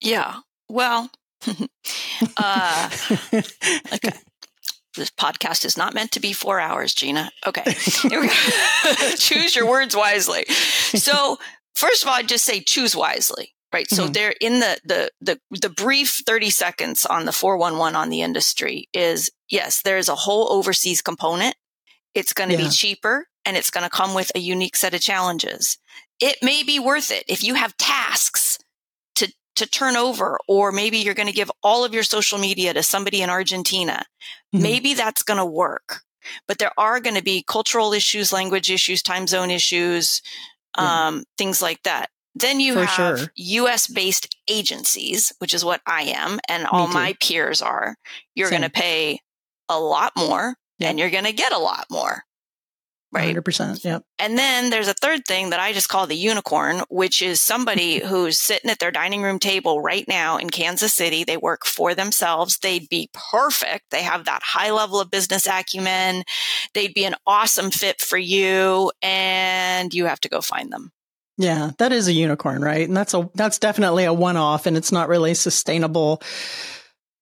Yeah. 0.00 0.40
Well, 0.68 1.10
uh, 2.36 2.90
okay 3.92 4.12
this 4.94 5.10
podcast 5.10 5.64
is 5.64 5.76
not 5.76 5.94
meant 5.94 6.12
to 6.12 6.20
be 6.20 6.32
four 6.32 6.60
hours, 6.60 6.94
Gina. 6.94 7.30
Okay. 7.46 7.64
choose 9.16 9.56
your 9.56 9.68
words 9.68 9.96
wisely. 9.96 10.44
So 10.46 11.38
first 11.74 12.02
of 12.02 12.08
all, 12.08 12.14
I'd 12.14 12.28
just 12.28 12.44
say 12.44 12.60
choose 12.60 12.96
wisely. 12.96 13.54
Right. 13.72 13.86
Mm-hmm. 13.86 14.06
So 14.06 14.08
they're 14.08 14.34
in 14.40 14.60
the, 14.60 14.78
the, 14.84 15.10
the, 15.20 15.40
the 15.50 15.68
brief 15.68 16.20
30 16.24 16.50
seconds 16.50 17.04
on 17.04 17.24
the 17.24 17.32
411 17.32 17.96
on 17.96 18.08
the 18.08 18.22
industry 18.22 18.88
is 18.92 19.30
yes, 19.48 19.82
there's 19.82 20.08
a 20.08 20.14
whole 20.14 20.52
overseas 20.52 21.02
component. 21.02 21.56
It's 22.14 22.32
going 22.32 22.50
to 22.50 22.56
yeah. 22.56 22.66
be 22.66 22.70
cheaper 22.70 23.26
and 23.44 23.56
it's 23.56 23.70
going 23.70 23.82
to 23.82 23.90
come 23.90 24.14
with 24.14 24.30
a 24.34 24.38
unique 24.38 24.76
set 24.76 24.94
of 24.94 25.00
challenges. 25.00 25.78
It 26.20 26.36
may 26.40 26.62
be 26.62 26.78
worth 26.78 27.10
it 27.10 27.24
if 27.26 27.42
you 27.42 27.54
have 27.54 27.76
tasks 27.76 28.58
to 29.56 29.66
turn 29.66 29.96
over, 29.96 30.38
or 30.48 30.72
maybe 30.72 30.98
you're 30.98 31.14
going 31.14 31.28
to 31.28 31.34
give 31.34 31.50
all 31.62 31.84
of 31.84 31.94
your 31.94 32.02
social 32.02 32.38
media 32.38 32.74
to 32.74 32.82
somebody 32.82 33.22
in 33.22 33.30
Argentina. 33.30 34.04
Mm-hmm. 34.54 34.62
Maybe 34.62 34.94
that's 34.94 35.22
going 35.22 35.38
to 35.38 35.44
work. 35.44 36.00
But 36.48 36.58
there 36.58 36.72
are 36.78 37.00
going 37.00 37.16
to 37.16 37.22
be 37.22 37.44
cultural 37.46 37.92
issues, 37.92 38.32
language 38.32 38.70
issues, 38.70 39.02
time 39.02 39.26
zone 39.26 39.50
issues, 39.50 40.22
um, 40.76 41.24
things 41.36 41.60
like 41.60 41.82
that. 41.82 42.08
Then 42.34 42.60
you 42.60 42.74
For 42.74 42.84
have 42.84 43.18
sure. 43.18 43.28
US 43.36 43.86
based 43.86 44.34
agencies, 44.48 45.32
which 45.38 45.54
is 45.54 45.64
what 45.64 45.80
I 45.86 46.02
am 46.02 46.40
and 46.48 46.66
all 46.66 46.88
my 46.88 47.14
peers 47.20 47.62
are. 47.62 47.96
You're 48.34 48.50
going 48.50 48.62
to 48.62 48.70
pay 48.70 49.20
a 49.68 49.78
lot 49.78 50.12
more 50.16 50.56
and 50.80 50.98
you're 50.98 51.10
going 51.10 51.24
to 51.24 51.32
get 51.32 51.52
a 51.52 51.58
lot 51.58 51.86
more 51.90 52.24
right? 53.14 53.34
100%. 53.34 53.84
Yep. 53.84 54.02
And 54.18 54.36
then 54.36 54.70
there's 54.70 54.88
a 54.88 54.94
third 54.94 55.24
thing 55.26 55.50
that 55.50 55.60
I 55.60 55.72
just 55.72 55.88
call 55.88 56.06
the 56.06 56.16
unicorn, 56.16 56.82
which 56.90 57.22
is 57.22 57.40
somebody 57.40 57.98
who's 58.04 58.38
sitting 58.38 58.70
at 58.70 58.78
their 58.78 58.90
dining 58.90 59.22
room 59.22 59.38
table 59.38 59.80
right 59.80 60.06
now 60.08 60.36
in 60.36 60.50
Kansas 60.50 60.92
City. 60.92 61.24
They 61.24 61.36
work 61.36 61.64
for 61.64 61.94
themselves. 61.94 62.58
They'd 62.58 62.88
be 62.88 63.10
perfect. 63.12 63.90
They 63.90 64.02
have 64.02 64.24
that 64.24 64.42
high 64.42 64.70
level 64.70 65.00
of 65.00 65.10
business 65.10 65.46
acumen. 65.46 66.24
They'd 66.74 66.94
be 66.94 67.04
an 67.04 67.14
awesome 67.26 67.70
fit 67.70 68.00
for 68.00 68.18
you 68.18 68.92
and 69.02 69.94
you 69.94 70.06
have 70.06 70.20
to 70.20 70.28
go 70.28 70.40
find 70.40 70.72
them. 70.72 70.92
Yeah, 71.36 71.72
that 71.78 71.92
is 71.92 72.06
a 72.06 72.12
unicorn, 72.12 72.62
right? 72.62 72.86
And 72.86 72.96
that's 72.96 73.12
a 73.12 73.28
that's 73.34 73.58
definitely 73.58 74.04
a 74.04 74.12
one-off 74.12 74.66
and 74.66 74.76
it's 74.76 74.92
not 74.92 75.08
really 75.08 75.34
sustainable 75.34 76.22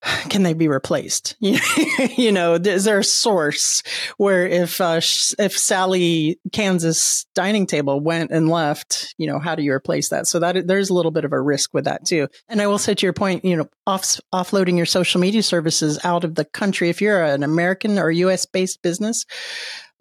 can 0.28 0.42
they 0.42 0.54
be 0.54 0.68
replaced? 0.68 1.37
you 1.40 2.32
know, 2.32 2.54
is 2.54 2.85
there 2.85 2.99
a 2.99 3.04
source 3.04 3.82
where 4.16 4.47
if 4.47 4.80
uh, 4.80 5.00
if 5.38 5.56
Sally 5.56 6.38
Kansas 6.52 7.26
dining 7.35 7.66
table 7.66 8.00
went 8.00 8.30
and 8.30 8.49
left, 8.49 9.14
you 9.18 9.26
know, 9.26 9.38
how 9.38 9.54
do 9.54 9.62
you 9.62 9.73
replace 9.73 10.09
that? 10.11 10.26
So 10.26 10.40
that 10.40 10.66
there's 10.66 10.90
a 10.90 10.94
little 10.94 11.11
bit 11.11 11.25
of 11.25 11.32
a 11.32 11.40
risk 11.40 11.73
with 11.75 11.85
that 11.85 12.04
too. 12.04 12.28
And 12.49 12.61
I 12.61 12.66
will 12.66 12.78
say 12.78 12.94
to 12.94 13.06
your 13.06 13.12
point, 13.12 13.44
you 13.44 13.56
know, 13.56 13.68
off, 13.87 14.21
offloading 14.32 14.76
your 14.76 14.87
social 14.87 15.21
media 15.21 15.42
services 15.42 15.99
out 16.04 16.25
of 16.25 16.35
the 16.35 16.44
country 16.44 16.88
if 16.88 17.00
you're 17.00 17.23
an 17.23 17.42
American 17.42 17.99
or 17.99 18.11
U.S. 18.11 18.47
based 18.47 18.82
business. 18.82 19.26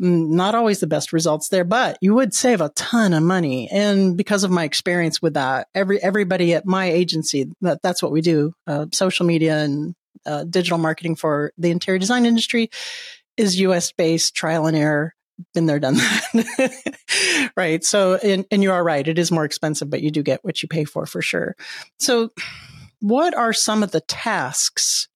Mm, 0.01 0.29
not 0.29 0.55
always 0.55 0.79
the 0.79 0.87
best 0.87 1.13
results 1.13 1.49
there, 1.49 1.63
but 1.63 1.97
you 2.01 2.15
would 2.15 2.33
save 2.33 2.59
a 2.59 2.69
ton 2.69 3.13
of 3.13 3.21
money. 3.21 3.69
And 3.71 4.17
because 4.17 4.43
of 4.43 4.49
my 4.49 4.63
experience 4.63 5.21
with 5.21 5.35
that, 5.35 5.67
every 5.75 6.01
everybody 6.01 6.53
at 6.53 6.65
my 6.65 6.85
agency, 6.85 7.51
that, 7.61 7.81
that's 7.83 8.01
what 8.01 8.11
we 8.11 8.21
do, 8.21 8.53
uh, 8.65 8.87
social 8.91 9.25
media 9.25 9.59
and 9.59 9.95
uh, 10.25 10.43
digital 10.43 10.77
marketing 10.77 11.15
for 11.15 11.51
the 11.57 11.71
interior 11.71 11.99
design 11.99 12.25
industry 12.25 12.69
is 13.37 13.59
US 13.59 13.91
based 13.91 14.35
trial 14.35 14.65
and 14.65 14.75
error. 14.75 15.13
Been 15.53 15.65
there, 15.65 15.79
done 15.79 15.95
that. 15.95 17.51
right. 17.55 17.83
So, 17.83 18.15
and, 18.15 18.45
and 18.51 18.61
you 18.61 18.71
are 18.71 18.83
right. 18.83 19.07
It 19.07 19.17
is 19.17 19.31
more 19.31 19.45
expensive, 19.45 19.89
but 19.89 20.01
you 20.01 20.11
do 20.11 20.21
get 20.21 20.43
what 20.43 20.61
you 20.61 20.69
pay 20.69 20.83
for 20.83 21.05
for 21.05 21.21
sure. 21.21 21.55
So, 21.99 22.31
what 22.99 23.33
are 23.33 23.51
some 23.51 23.81
of 23.81 23.91
the 23.91 24.01
tasks, 24.01 25.07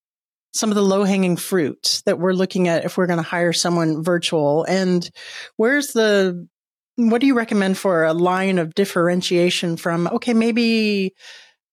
some 0.56 0.72
of 0.72 0.76
the 0.76 0.82
low 0.82 1.04
hanging 1.04 1.38
fruit 1.38 2.02
that 2.06 2.20
we're 2.20 2.34
looking 2.34 2.68
at 2.68 2.86
if 2.86 2.98
we're 2.98 3.08
going 3.08 3.18
to 3.18 3.24
hire 3.24 3.54
someone 3.54 4.04
virtual? 4.04 4.64
And 4.64 5.10
where's 5.58 5.94
the, 5.94 6.48
what 6.96 7.22
do 7.22 7.28
you 7.28 7.36
recommend 7.36 7.78
for 7.78 8.06
a 8.06 8.14
line 8.14 8.58
of 8.58 8.74
differentiation 8.74 9.78
from, 9.78 10.08
okay, 10.08 10.34
maybe 10.34 11.14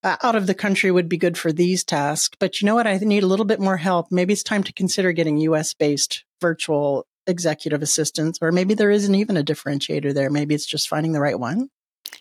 uh, 0.04 0.16
out 0.22 0.34
of 0.34 0.46
the 0.46 0.54
country 0.54 0.90
would 0.90 1.08
be 1.08 1.16
good 1.16 1.38
for 1.38 1.52
these 1.52 1.84
tasks. 1.84 2.36
But 2.38 2.60
you 2.60 2.66
know 2.66 2.74
what? 2.74 2.86
I 2.86 2.96
need 2.98 3.22
a 3.22 3.28
little 3.28 3.46
bit 3.46 3.60
more 3.60 3.76
help. 3.76 4.08
Maybe 4.10 4.32
it's 4.32 4.42
time 4.42 4.64
to 4.64 4.72
consider 4.72 5.12
getting 5.12 5.36
US 5.38 5.74
based 5.74 6.24
virtual 6.40 7.06
executive 7.26 7.82
assistants, 7.82 8.38
or 8.42 8.50
maybe 8.50 8.74
there 8.74 8.90
isn't 8.90 9.14
even 9.14 9.36
a 9.36 9.44
differentiator 9.44 10.12
there. 10.12 10.28
Maybe 10.28 10.54
it's 10.54 10.66
just 10.66 10.88
finding 10.88 11.12
the 11.12 11.20
right 11.20 11.38
one. 11.38 11.68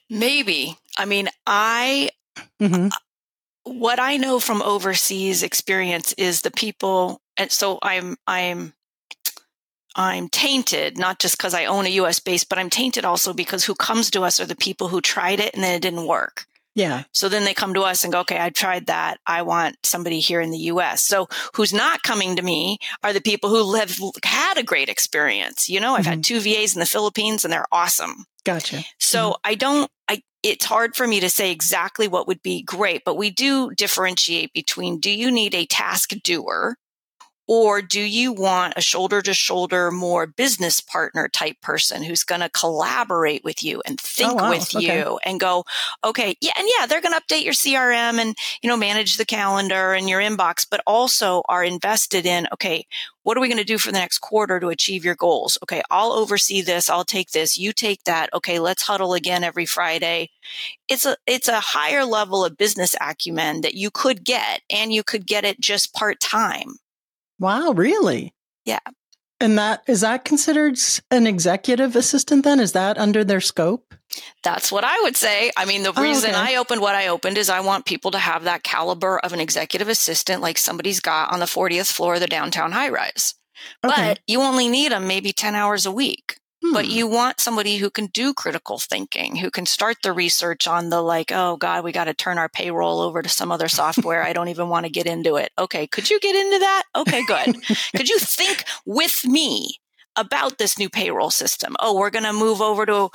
Maybe. 0.10 0.78
I 0.98 1.06
mean, 1.06 1.30
I, 1.48 2.12
mm-hmm. 2.62 2.90
What 3.64 4.00
I 4.00 4.18
know 4.18 4.40
from 4.40 4.62
overseas 4.62 5.44
experience 5.44 6.14
is 6.14 6.42
the 6.42 6.52
people, 6.52 7.22
and 7.38 7.52
so 7.52 7.80
I'm, 7.82 8.18
I'm, 8.28 8.74
I'm 9.96 10.30
tainted, 10.30 10.98
not 10.98 11.20
just 11.20 11.38
because 11.38 11.54
I 11.54 11.66
own 11.66 11.86
a 11.86 11.90
US 11.90 12.20
base, 12.20 12.44
but 12.44 12.58
I'm 12.58 12.70
tainted 12.70 13.06
also 13.06 13.34
because 13.34 13.66
who 13.66 13.76
comes 13.76 14.10
to 14.12 14.22
us 14.22 14.40
are 14.40 14.46
the 14.46 14.56
people 14.56 14.88
who 14.88 15.02
tried 15.02 15.40
it 15.40 15.54
and 15.54 15.64
then 15.64 15.76
it 15.76 15.82
didn't 15.82 16.08
work. 16.08 16.46
Yeah. 16.74 17.04
So 17.12 17.28
then 17.28 17.44
they 17.44 17.54
come 17.54 17.74
to 17.74 17.82
us 17.82 18.04
and 18.04 18.14
go, 18.14 18.22
okay, 18.22 18.40
I 18.40 18.50
tried 18.50 18.86
that. 18.86 19.20
I 19.28 19.42
want 19.42 19.76
somebody 19.84 20.20
here 20.20 20.40
in 20.40 20.52
the 20.52 20.58
US. 20.58 21.04
So 21.04 21.28
who's 21.56 21.74
not 21.74 22.04
coming 22.04 22.38
to 22.38 22.42
me 22.42 22.78
are 23.04 23.12
the 23.12 23.22
people 23.22 23.50
who 23.50 23.76
have 23.76 23.98
had 24.24 24.58
a 24.58 24.64
great 24.64 24.88
experience. 24.88 25.68
You 25.68 25.82
know, 25.82 25.96
I've 25.96 26.04
mm-hmm. 26.04 26.12
had 26.12 26.24
two 26.24 26.40
VAs 26.40 26.74
in 26.74 26.80
the 26.80 26.86
Philippines 26.86 27.44
and 27.44 27.52
they're 27.52 27.66
awesome. 27.72 28.26
Gotcha. 28.46 28.84
So 29.00 29.32
mm-hmm. 29.32 29.42
I 29.44 29.56
don't, 29.56 29.92
I, 30.08 30.24
it's 30.44 30.66
hard 30.66 30.96
for 30.96 31.08
me 31.08 31.20
to 31.20 31.30
say 31.30 31.52
exactly 31.52 32.08
what 32.08 32.28
would 32.28 32.42
be 32.42 32.64
great, 32.64 33.04
but 33.06 33.16
we 33.16 33.30
do 33.30 33.72
differentiate 33.72 34.54
between 34.54 35.00
do 35.00 35.12
you 35.12 35.32
need 35.32 35.54
a 35.54 35.66
task 35.66 36.12
doer 36.24 36.78
or 37.54 37.82
do 37.82 38.00
you 38.00 38.32
want 38.32 38.76
a 38.78 38.82
shoulder 38.82 39.22
to 39.22 39.34
shoulder, 39.34 39.92
more 39.92 40.26
business 40.26 40.80
partner 40.80 41.28
type 41.28 41.60
person 41.60 42.02
who's 42.02 42.24
going 42.24 42.40
to 42.40 42.48
collaborate 42.48 43.44
with 43.44 43.62
you 43.62 43.82
and 43.86 44.00
oh, 44.02 44.08
think 44.08 44.32
oh, 44.32 44.36
wow. 44.36 44.50
with 44.52 44.74
okay. 44.74 45.00
you 45.00 45.20
and 45.26 45.38
go, 45.38 45.66
okay, 46.02 46.34
yeah, 46.40 46.54
and 46.58 46.66
yeah, 46.80 46.86
they're 46.86 47.02
going 47.02 47.14
to 47.14 47.20
update 47.20 47.44
your 47.44 47.52
CRM 47.52 48.20
and, 48.20 48.38
you 48.62 48.70
know, 48.70 48.78
manage 48.78 49.18
the 49.18 49.26
calendar 49.26 49.92
and 49.92 50.08
your 50.08 50.22
inbox, 50.22 50.66
but 50.72 50.82
also 50.88 51.44
are 51.50 51.62
invested 51.62 52.26
in, 52.26 52.48
okay, 52.54 52.86
what 53.24 53.36
are 53.36 53.42
we 53.42 53.50
going 53.50 53.58
to 53.58 53.66
do 53.66 53.78
for 53.78 53.92
the 53.92 54.00
next 54.00 54.20
quarter 54.20 54.58
to 54.62 54.70
achieve 54.70 55.04
your 55.04 55.16
goals? 55.16 55.58
Okay, 55.62 55.82
I'll 55.92 56.14
oversee 56.14 56.62
this. 56.62 56.90
I'll 56.90 57.04
take 57.04 57.32
this. 57.32 57.58
You 57.58 57.74
take 57.74 58.06
that. 58.06 58.34
Okay, 58.34 58.60
let's 58.60 58.84
huddle 58.84 59.14
again 59.14 59.44
every 59.44 59.66
Friday. 59.66 60.30
It's 60.88 61.06
a 61.06 61.18
it's 61.28 61.50
a 61.50 61.60
higher 61.60 62.06
level 62.06 62.46
of 62.46 62.56
business 62.56 62.96
acumen 63.02 63.60
that 63.60 63.74
you 63.74 63.92
could 63.92 64.24
get 64.24 64.62
and 64.72 64.94
you 64.94 65.04
could 65.04 65.28
get 65.28 65.44
it 65.44 65.60
just 65.60 65.94
part-time. 65.94 66.78
Wow, 67.42 67.72
really? 67.72 68.36
Yeah. 68.66 68.80
And 69.40 69.58
that 69.58 69.82
is 69.88 70.02
that 70.02 70.24
considered 70.24 70.78
an 71.10 71.26
executive 71.26 71.96
assistant 71.96 72.44
then? 72.44 72.60
Is 72.60 72.74
that 72.74 73.00
under 73.00 73.24
their 73.24 73.42
scope? 73.42 73.96
That's 74.44 74.72
what 74.72 74.84
I 74.84 75.00
would 75.02 75.16
say. 75.16 75.52
I 75.58 75.66
mean, 75.66 75.82
the 75.82 75.94
oh, 75.98 76.04
reason 76.04 76.30
okay. 76.30 76.54
I 76.54 76.56
opened 76.58 76.82
what 76.82 76.94
I 76.94 77.08
opened 77.08 77.40
is 77.40 77.50
I 77.50 77.62
want 77.62 77.86
people 77.86 78.12
to 78.12 78.20
have 78.20 78.44
that 78.44 78.62
caliber 78.62 79.18
of 79.20 79.34
an 79.34 79.40
executive 79.40 79.90
assistant 79.90 80.44
like 80.44 80.60
somebody's 80.60 81.00
got 81.00 81.34
on 81.34 81.40
the 81.40 81.46
40th 81.46 81.92
floor 81.92 82.14
of 82.14 82.20
the 82.20 82.28
downtown 82.28 82.74
high 82.74 82.90
rise. 82.90 83.34
Okay. 83.84 83.96
But 83.96 84.20
you 84.28 84.42
only 84.42 84.68
need 84.70 84.92
them 84.92 85.08
maybe 85.08 85.32
10 85.32 85.56
hours 85.56 85.88
a 85.88 85.92
week. 85.92 86.31
Hmm. 86.72 86.76
But 86.76 86.88
you 86.88 87.08
want 87.08 87.40
somebody 87.40 87.78
who 87.78 87.90
can 87.90 88.08
do 88.08 88.34
critical 88.34 88.80
thinking, 88.80 89.36
who 89.36 89.52
can 89.52 89.66
start 89.66 89.98
the 90.04 90.14
research 90.14 90.68
on 90.68 90.90
the 90.90 91.02
like, 91.02 91.32
oh 91.32 91.58
God, 91.58 91.84
we 91.84 91.92
got 91.92 92.06
to 92.06 92.14
turn 92.14 92.38
our 92.38 92.50
payroll 92.50 93.02
over 93.02 93.22
to 93.22 93.30
some 93.30 93.52
other 93.52 93.68
software. 93.68 94.24
I 94.24 94.34
don't 94.34 94.48
even 94.48 94.70
want 94.70 94.86
to 94.86 94.92
get 94.92 95.06
into 95.06 95.36
it. 95.36 95.52
Okay. 95.60 95.86
Could 95.88 96.10
you 96.10 96.20
get 96.20 96.36
into 96.36 96.60
that? 96.60 96.84
Okay, 96.96 97.24
good. 97.26 97.56
could 97.96 98.10
you 98.10 98.20
think 98.20 98.64
with 98.86 99.26
me 99.26 99.76
about 100.16 100.58
this 100.58 100.80
new 100.80 100.90
payroll 100.90 101.32
system? 101.32 101.76
Oh, 101.80 101.98
we're 101.98 102.10
going 102.10 102.26
to 102.26 102.34
move 102.34 102.62
over 102.62 102.86
to 102.86 103.10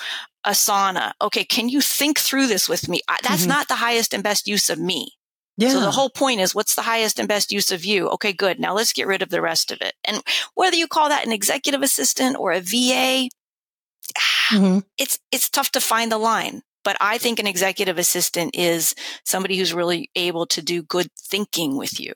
Asana. 0.47 1.13
Okay. 1.23 1.45
Can 1.45 1.69
you 1.69 1.81
think 1.81 2.19
through 2.19 2.47
this 2.47 2.69
with 2.69 2.89
me? 2.89 3.01
That's 3.23 3.43
mm-hmm. 3.43 3.49
not 3.49 3.69
the 3.69 3.77
highest 3.77 4.13
and 4.13 4.23
best 4.23 4.47
use 4.47 4.69
of 4.69 4.79
me. 4.79 5.13
Yeah. 5.59 5.71
So 5.71 5.81
the 5.81 5.91
whole 5.91 6.11
point 6.11 6.41
is 6.41 6.55
what's 6.55 6.75
the 6.75 6.83
highest 6.83 7.19
and 7.19 7.27
best 7.27 7.51
use 7.51 7.73
of 7.73 7.85
you? 7.85 8.09
Okay, 8.11 8.33
good. 8.33 8.61
Now 8.61 8.75
let's 8.75 8.93
get 8.93 9.07
rid 9.07 9.23
of 9.23 9.31
the 9.31 9.41
rest 9.41 9.73
of 9.73 9.81
it. 9.81 9.95
And 10.05 10.23
whether 10.55 10.77
you 10.77 10.87
call 10.87 11.09
that 11.09 11.25
an 11.25 11.33
executive 11.33 11.83
assistant 11.83 12.37
or 12.39 12.53
a 12.53 12.61
VA, 12.61 13.31
mm-hmm. 14.51 14.81
it's, 14.99 15.19
it's 15.33 15.49
tough 15.49 15.71
to 15.73 15.81
find 15.81 16.11
the 16.11 16.19
line. 16.19 16.63
But 16.85 16.97
I 17.01 17.19
think 17.19 17.41
an 17.41 17.49
executive 17.49 17.99
assistant 17.99 18.55
is 18.55 18.95
somebody 19.25 19.57
who's 19.57 19.75
really 19.75 20.11
able 20.15 20.47
to 20.47 20.63
do 20.63 20.83
good 20.83 21.09
thinking 21.19 21.77
with 21.77 21.99
you. 21.99 22.13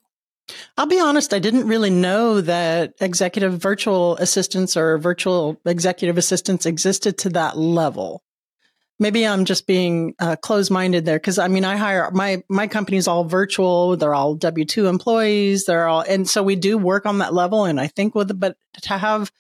I'll 0.77 0.87
be 0.87 1.01
honest, 1.01 1.35
I 1.35 1.39
didn't 1.39 1.67
really 1.67 1.91
know 1.91 2.41
that 2.41 2.95
executive 3.01 3.59
virtual 3.59 4.17
assistants 4.17 4.77
or 4.77 4.99
virtual 4.99 5.61
executive 5.65 6.19
assistants 6.19 6.67
existed 6.67 7.19
to 7.19 7.31
that 7.31 7.57
level 7.57 8.23
maybe 9.01 9.27
I'm 9.27 9.47
just 9.47 9.67
being 9.67 10.15
uh, 10.21 10.37
closed 10.37 10.71
minded 10.71 11.05
there 11.05 11.19
because 11.19 11.39
I 11.39 11.49
mean 11.49 11.65
I 11.65 11.77
hire 11.77 12.09
my 12.13 12.45
my 12.49 12.69
company's 12.69 13.09
all 13.09 13.25
virtual. 13.25 13.97
They're 13.97 14.15
all 14.15 14.37
W 14.37 14.65
two 14.65 14.87
employees. 14.87 15.65
They're 15.65 15.89
all 15.89 16.03
and 16.03 16.29
so 16.29 16.45
we 16.45 16.55
do 16.55 16.79
work 16.79 17.07
on 17.07 17.19
that 17.19 17.35
level. 17.35 17.65
And 17.65 17.81
I 17.81 17.89
think 17.89 18.15
with 18.15 18.39
but 18.39 18.57
to 18.83 18.97
have 18.97 19.33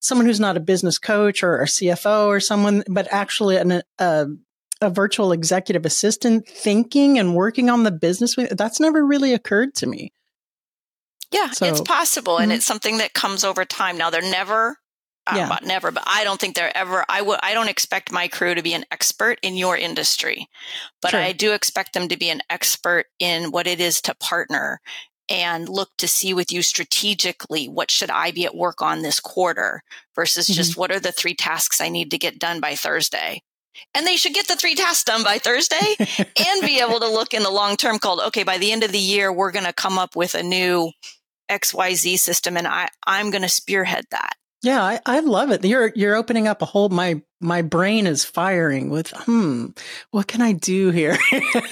someone 0.00 0.26
who's 0.26 0.40
not 0.40 0.56
a 0.56 0.60
business 0.60 0.98
coach 0.98 1.42
or 1.42 1.62
a 1.62 1.66
CFO 1.66 2.26
or 2.26 2.40
someone, 2.40 2.84
but 2.88 3.08
actually 3.10 3.56
an, 3.56 3.82
a 3.98 4.26
a 4.82 4.90
virtual 4.90 5.32
executive 5.32 5.86
assistant 5.86 6.46
thinking 6.46 7.18
and 7.18 7.34
working 7.34 7.70
on 7.70 7.82
the 7.82 7.90
business 7.90 8.36
that's 8.50 8.78
never 8.78 9.06
really 9.06 9.32
occurred 9.32 9.74
to 9.74 9.86
me. 9.86 10.12
Yeah, 11.32 11.50
so, 11.50 11.66
it's 11.66 11.80
possible, 11.80 12.34
mm-hmm. 12.34 12.44
and 12.44 12.52
it's 12.52 12.66
something 12.66 12.98
that 12.98 13.14
comes 13.14 13.42
over 13.42 13.64
time. 13.64 13.96
Now 13.96 14.10
they're 14.10 14.20
never 14.22 14.76
yeah. 15.34 15.46
about 15.46 15.64
never, 15.64 15.90
but 15.90 16.04
I 16.06 16.24
don't 16.24 16.40
think 16.40 16.54
they're 16.54 16.76
ever, 16.76 17.04
I 17.08 17.22
would, 17.22 17.40
I 17.42 17.54
don't 17.54 17.68
expect 17.68 18.12
my 18.12 18.28
crew 18.28 18.54
to 18.54 18.62
be 18.62 18.74
an 18.74 18.84
expert 18.92 19.38
in 19.42 19.56
your 19.56 19.76
industry, 19.76 20.48
but 21.02 21.12
sure. 21.12 21.20
I 21.20 21.32
do 21.32 21.52
expect 21.52 21.94
them 21.94 22.08
to 22.08 22.16
be 22.16 22.30
an 22.30 22.42
expert 22.48 23.06
in 23.18 23.50
what 23.50 23.66
it 23.66 23.80
is 23.80 24.00
to 24.02 24.14
partner 24.14 24.80
and 25.28 25.68
look 25.68 25.90
to 25.98 26.08
see 26.08 26.32
with 26.32 26.52
you 26.52 26.62
strategically 26.62 27.68
what 27.68 27.90
should 27.90 28.10
I 28.10 28.30
be 28.30 28.44
at 28.44 28.54
work 28.54 28.82
on 28.82 29.02
this 29.02 29.20
quarter 29.20 29.82
versus 30.14 30.46
mm-hmm. 30.46 30.56
just 30.56 30.76
what 30.76 30.90
are 30.90 31.00
the 31.00 31.12
three 31.12 31.34
tasks 31.34 31.80
I 31.80 31.88
need 31.88 32.10
to 32.12 32.18
get 32.18 32.38
done 32.38 32.60
by 32.60 32.74
Thursday. 32.74 33.42
And 33.94 34.06
they 34.06 34.16
should 34.16 34.34
get 34.34 34.48
the 34.48 34.56
three 34.56 34.74
tasks 34.74 35.04
done 35.04 35.22
by 35.22 35.38
Thursday 35.38 35.96
and 35.98 36.62
be 36.62 36.80
able 36.80 37.00
to 37.00 37.08
look 37.08 37.34
in 37.34 37.42
the 37.42 37.50
long 37.50 37.76
term 37.76 37.98
called, 37.98 38.20
okay, 38.28 38.42
by 38.42 38.58
the 38.58 38.72
end 38.72 38.84
of 38.84 38.92
the 38.92 38.98
year, 38.98 39.32
we're 39.32 39.52
going 39.52 39.66
to 39.66 39.72
come 39.72 39.98
up 39.98 40.16
with 40.16 40.34
a 40.34 40.42
new 40.42 40.92
XYZ 41.50 42.18
system 42.18 42.56
and 42.56 42.66
I, 42.66 42.88
I'm 43.06 43.30
going 43.30 43.42
to 43.42 43.48
spearhead 43.48 44.04
that. 44.10 44.34
Yeah, 44.66 44.82
I, 44.82 44.98
I 45.06 45.20
love 45.20 45.52
it. 45.52 45.64
You're 45.64 45.92
you're 45.94 46.16
opening 46.16 46.48
up 46.48 46.60
a 46.60 46.64
whole 46.64 46.88
my 46.88 47.22
my 47.40 47.62
brain 47.62 48.04
is 48.08 48.24
firing 48.24 48.90
with 48.90 49.10
hmm, 49.10 49.66
what 50.10 50.26
can 50.26 50.42
I 50.42 50.54
do 50.54 50.90
here? 50.90 51.16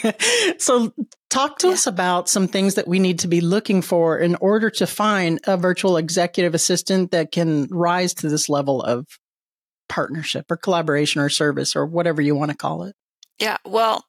so 0.59 0.93
talk 1.29 1.59
to 1.59 1.67
yeah. 1.67 1.73
us 1.73 1.89
about 1.89 2.29
some 2.29 2.47
things 2.47 2.77
that 2.77 2.87
we 2.87 3.01
need 3.01 3.19
to 3.19 3.27
be 3.27 3.41
looking 3.41 3.83
for 3.83 4.17
in 4.17 4.37
order 4.37 4.71
to 4.71 4.87
find 4.87 5.41
a 5.45 5.57
virtual 5.57 5.97
executive 5.97 6.55
assistant 6.55 7.11
that 7.11 7.33
can 7.33 7.67
rise 7.67 8.15
to 8.15 8.29
this 8.29 8.49
level 8.49 8.81
of 8.81 9.09
partnership 9.89 10.49
or 10.49 10.57
collaboration 10.57 11.21
or 11.21 11.29
service 11.29 11.75
or 11.75 11.87
whatever 11.87 12.23
you 12.23 12.37
want 12.37 12.53
to 12.53 12.57
call 12.57 12.85
it. 12.85 12.95
Yeah, 13.41 13.57
well, 13.65 14.05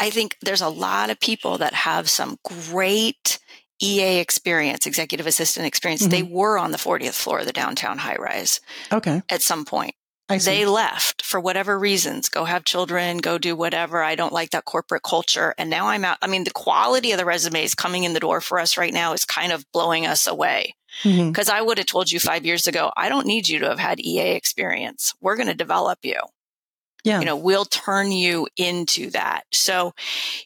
I 0.00 0.10
think 0.10 0.36
there's 0.42 0.62
a 0.62 0.68
lot 0.68 1.10
of 1.10 1.20
people 1.20 1.58
that 1.58 1.74
have 1.74 2.10
some 2.10 2.38
great 2.42 3.35
EA 3.80 4.18
experience, 4.18 4.86
executive 4.86 5.26
assistant 5.26 5.66
experience, 5.66 6.02
mm-hmm. 6.02 6.10
they 6.10 6.22
were 6.22 6.58
on 6.58 6.72
the 6.72 6.78
40th 6.78 7.14
floor 7.14 7.40
of 7.40 7.46
the 7.46 7.52
downtown 7.52 7.98
high 7.98 8.16
rise. 8.16 8.60
Okay. 8.92 9.22
At 9.28 9.42
some 9.42 9.64
point. 9.64 9.94
they 10.28 10.66
left 10.66 11.22
for 11.22 11.38
whatever 11.38 11.78
reasons, 11.78 12.28
go 12.28 12.44
have 12.44 12.64
children, 12.64 13.18
go 13.18 13.38
do 13.38 13.54
whatever. 13.54 14.02
I 14.02 14.16
don't 14.16 14.32
like 14.32 14.50
that 14.50 14.64
corporate 14.64 15.02
culture. 15.02 15.54
And 15.56 15.70
now 15.70 15.88
I'm 15.88 16.04
out. 16.04 16.18
I 16.20 16.26
mean, 16.26 16.44
the 16.44 16.50
quality 16.50 17.12
of 17.12 17.18
the 17.18 17.24
resumes 17.24 17.74
coming 17.74 18.04
in 18.04 18.12
the 18.12 18.20
door 18.20 18.40
for 18.40 18.58
us 18.58 18.76
right 18.76 18.92
now 18.92 19.12
is 19.12 19.24
kind 19.24 19.52
of 19.52 19.70
blowing 19.72 20.06
us 20.06 20.26
away. 20.26 20.74
Because 21.02 21.48
mm-hmm. 21.48 21.56
I 21.56 21.60
would 21.60 21.78
have 21.78 21.86
told 21.86 22.10
you 22.10 22.18
five 22.18 22.46
years 22.46 22.66
ago, 22.66 22.90
I 22.96 23.08
don't 23.08 23.26
need 23.26 23.48
you 23.48 23.58
to 23.60 23.68
have 23.68 23.78
had 23.78 24.00
EA 24.00 24.32
experience. 24.34 25.14
We're 25.20 25.36
going 25.36 25.48
to 25.48 25.54
develop 25.54 25.98
you. 26.02 26.20
Yeah. 27.04 27.20
You 27.20 27.26
know, 27.26 27.36
we'll 27.36 27.66
turn 27.66 28.10
you 28.10 28.48
into 28.56 29.10
that. 29.10 29.44
So, 29.52 29.92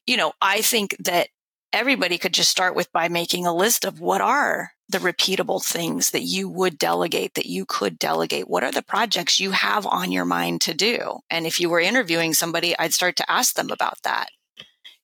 you 0.06 0.18
know, 0.18 0.32
I 0.42 0.60
think 0.60 0.94
that 0.99 1.28
everybody 1.73 2.19
could 2.19 2.35
just 2.35 2.50
start 2.50 2.75
with 2.75 2.93
by 2.93 3.09
making 3.09 3.47
a 3.47 3.55
list 3.55 3.85
of 3.85 4.00
what 4.00 4.21
are 4.21 4.73
the 4.89 4.99
repeatable 4.99 5.65
things 5.65 6.11
that 6.11 6.23
you 6.23 6.49
would 6.49 6.79
delegate, 6.79 7.35
that 7.35 7.47
you 7.47 7.65
could 7.65 7.99
delegate? 7.99 8.49
What 8.49 8.65
are 8.65 8.73
the 8.73 8.83
projects 8.83 9.39
you 9.39 9.53
have 9.53 9.87
on 9.87 10.11
your 10.11 10.25
mind 10.25 10.61
to 10.62 10.75
do? 10.75 11.21
And 11.31 11.47
if 11.47 11.61
you 11.61 11.71
were 11.71 11.81
interviewing 11.81 12.35
somebody, 12.35 12.77
I'd 12.79 12.95
start 12.95 13.17
to 13.17 13.31
ask 13.31 13.55
them 13.55 13.71
about 13.71 14.03
that. 14.03 14.31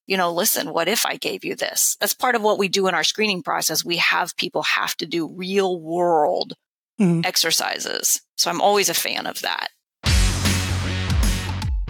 You 0.07 0.17
know, 0.17 0.33
listen, 0.33 0.73
what 0.73 0.89
if 0.89 1.05
I 1.05 1.17
gave 1.17 1.45
you 1.45 1.55
this? 1.55 1.97
That's 2.01 2.13
part 2.13 2.35
of 2.35 2.43
what 2.43 2.59
we 2.59 2.69
do 2.69 2.87
in 2.87 2.95
our 2.95 3.05
screening 3.05 3.43
process. 3.43 3.85
We 3.85 3.97
have 3.97 4.37
people 4.37 4.63
have 4.63 4.97
to 4.99 5.07
do 5.07 5.29
real 5.29 5.81
world 5.81 6.55
mm-hmm. 7.01 7.23
exercises. 7.25 8.21
So 8.37 8.51
I'm 8.51 8.61
always 8.61 8.89
a 8.89 8.95
fan 8.95 9.27
of 9.27 9.43
that. 9.43 9.69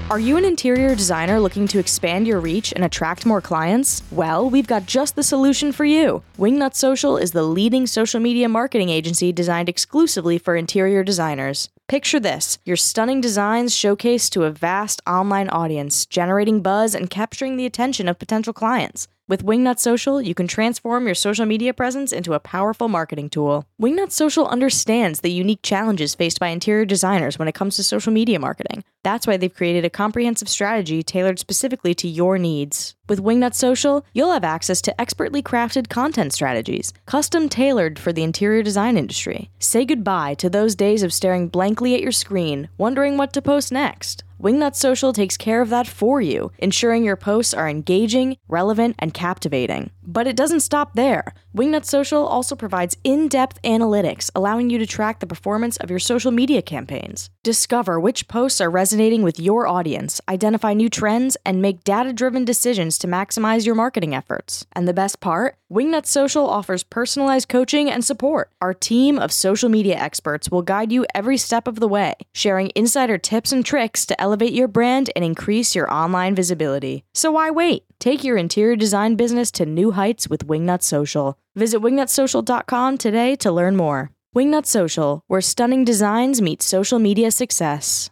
Are 0.09 0.21
you 0.21 0.37
an 0.37 0.45
interior 0.45 0.95
designer 0.95 1.41
looking 1.41 1.67
to 1.67 1.81
expand 1.81 2.29
your 2.29 2.39
reach 2.39 2.73
and 2.73 2.85
attract 2.85 3.27
more 3.27 3.41
clients? 3.41 4.05
Well, 4.13 4.49
we've 4.49 4.69
got 4.69 4.87
just 4.87 5.17
the 5.17 5.25
solution 5.25 5.73
for 5.73 5.85
you. 5.85 6.23
Wingnut 6.39 6.77
Social 6.77 7.17
is 7.17 7.33
the 7.33 7.43
leading 7.43 7.89
social 7.89 8.21
media 8.21 8.49
marketing 8.49 8.89
agency 8.89 9.33
designed 9.33 9.69
exclusively 9.69 10.39
for 10.39 10.55
interior 10.55 11.03
designers. 11.03 11.71
Picture 11.89 12.19
this 12.19 12.59
your 12.65 12.77
stunning 12.77 13.21
designs 13.21 13.73
showcased 13.73 14.31
to 14.31 14.43
a 14.43 14.51
vast 14.51 15.01
online 15.07 15.49
audience, 15.49 16.05
generating 16.05 16.61
buzz 16.61 16.97
and 16.97 17.09
capturing 17.09 17.57
the 17.57 17.65
attention 17.65 18.09
of 18.09 18.19
potential 18.19 18.53
clients. 18.53 19.07
With 19.29 19.45
Wingnut 19.45 19.81
Social, 19.81 20.23
you 20.23 20.35
can 20.37 20.47
transform 20.47 21.07
your 21.07 21.17
social 21.17 21.47
media 21.47 21.75
presence 21.75 22.13
into 22.13 22.35
a 22.35 22.39
powerful 22.41 22.87
marketing 22.87 23.29
tool. 23.29 23.65
Wingnut 23.81 24.13
Social 24.13 24.47
understands 24.47 25.21
the 25.21 25.33
unique 25.33 25.63
challenges 25.63 26.15
faced 26.15 26.39
by 26.39 26.49
interior 26.49 26.85
designers 26.85 27.37
when 27.37 27.49
it 27.49 27.55
comes 27.55 27.75
to 27.75 27.83
social 27.83 28.13
media 28.13 28.39
marketing. 28.39 28.85
That's 29.03 29.27
why 29.27 29.37
they've 29.37 29.53
created 29.53 29.85
a 29.85 29.91
comprehensive 29.91 30.49
strategy 30.49 31.03
tailored 31.03 31.41
specifically 31.41 31.93
to 31.95 32.07
your 32.07 32.39
needs. 32.39 32.95
With 33.09 33.21
Wingnut 33.23 33.55
Social, 33.55 34.07
you'll 34.13 34.33
have 34.33 34.45
access 34.45 34.81
to 34.83 35.01
expertly 35.01 35.43
crafted 35.43 35.89
content 35.89 36.33
strategies, 36.33 36.93
custom 37.07 37.49
tailored 37.49 37.99
for 37.99 38.13
the 38.13 38.23
interior 38.23 38.63
design 38.63 38.97
industry. 38.97 39.51
Say 39.59 39.85
goodbye 39.85 40.35
to 40.35 40.49
those 40.49 40.77
days 40.77 41.03
of 41.03 41.13
staring 41.13 41.49
blankly 41.49 41.76
at 41.95 42.01
your 42.01 42.13
screen, 42.13 42.69
wondering 42.79 43.17
what 43.17 43.33
to 43.35 43.43
post 43.43 43.71
next. 43.71 44.25
Wingnut 44.47 44.77
Social 44.77 45.13
takes 45.13 45.37
care 45.37 45.61
of 45.61 45.71
that 45.71 45.89
for 45.89 46.21
you, 46.21 46.53
ensuring 46.59 47.03
your 47.03 47.17
posts 47.17 47.53
are 47.53 47.69
engaging, 47.69 48.37
relevant, 48.47 48.95
and 49.01 49.13
captivating. 49.13 49.91
But 50.05 50.29
it 50.29 50.37
doesn't 50.37 50.61
stop 50.61 50.95
there. 50.95 51.35
Wingnut 51.53 51.85
Social 51.85 52.25
also 52.25 52.55
provides 52.55 52.97
in 53.03 53.27
depth 53.27 53.61
analytics, 53.63 54.31
allowing 54.37 54.71
you 54.71 54.79
to 54.79 54.87
track 54.87 55.19
the 55.19 55.27
performance 55.27 55.77
of 55.79 55.91
your 55.91 55.99
social 55.99 56.31
media 56.31 56.63
campaigns. 56.63 57.29
Discover 57.43 57.99
which 57.99 58.29
posts 58.29 58.61
are 58.61 58.71
resonating 58.71 59.25
with 59.25 59.41
your 59.41 59.67
audience, 59.67 60.21
identify 60.29 60.75
new 60.75 60.89
trends, 60.89 61.37
and 61.45 61.61
make 61.61 61.83
data 61.83 62.13
driven 62.13 62.45
decisions 62.45 62.99
to 62.99 63.09
maximize 63.09 63.67
your 63.67 63.75
marketing 63.75 64.15
efforts. 64.15 64.65
And 64.75 64.87
the 64.87 64.95
best 64.95 65.19
part? 65.19 65.57
Wingnut 65.73 66.07
Social 66.07 66.49
offers 66.49 66.85
personalized 66.85 67.49
coaching 67.49 67.91
and 67.91 68.05
support. 68.05 68.53
Our 68.61 68.73
team 68.73 69.19
of 69.19 69.33
social 69.33 69.69
media 69.69 69.97
experts 69.97 70.49
will 70.49 70.63
guide 70.63 70.93
you 70.93 71.05
every 71.17 71.37
step 71.37 71.67
of 71.67 71.81
the 71.81 71.89
way, 71.89 72.15
sharing 72.33 72.71
insider 72.77 73.19
tips 73.19 73.51
and 73.51 73.67
tricks 73.67 74.07
to 74.07 74.21
elevate 74.37 74.53
your 74.53 74.69
brand 74.69 75.09
and 75.17 75.25
increase 75.25 75.75
your 75.75 75.91
online 75.91 76.35
visibility. 76.35 77.03
So 77.15 77.33
why 77.33 77.51
wait? 77.51 77.85
Take 77.99 78.23
your 78.23 78.37
interior 78.37 78.77
design 78.77 79.17
business 79.17 79.51
to 79.53 79.65
new 79.65 79.93
heights 79.93 80.29
with 80.29 80.47
Wingnut 80.47 80.83
Social. 80.83 81.39
Visit 81.55 81.81
wingnutsocial.com 81.81 82.99
today 82.99 83.35
to 83.37 83.51
learn 83.51 83.77
more. 83.77 84.11
Wingnut 84.35 84.67
Social, 84.67 85.23
where 85.29 85.41
stunning 85.41 85.87
designs 85.87 86.43
meet 86.43 86.61
social 86.61 86.99
media 86.99 87.31
success. 87.31 88.11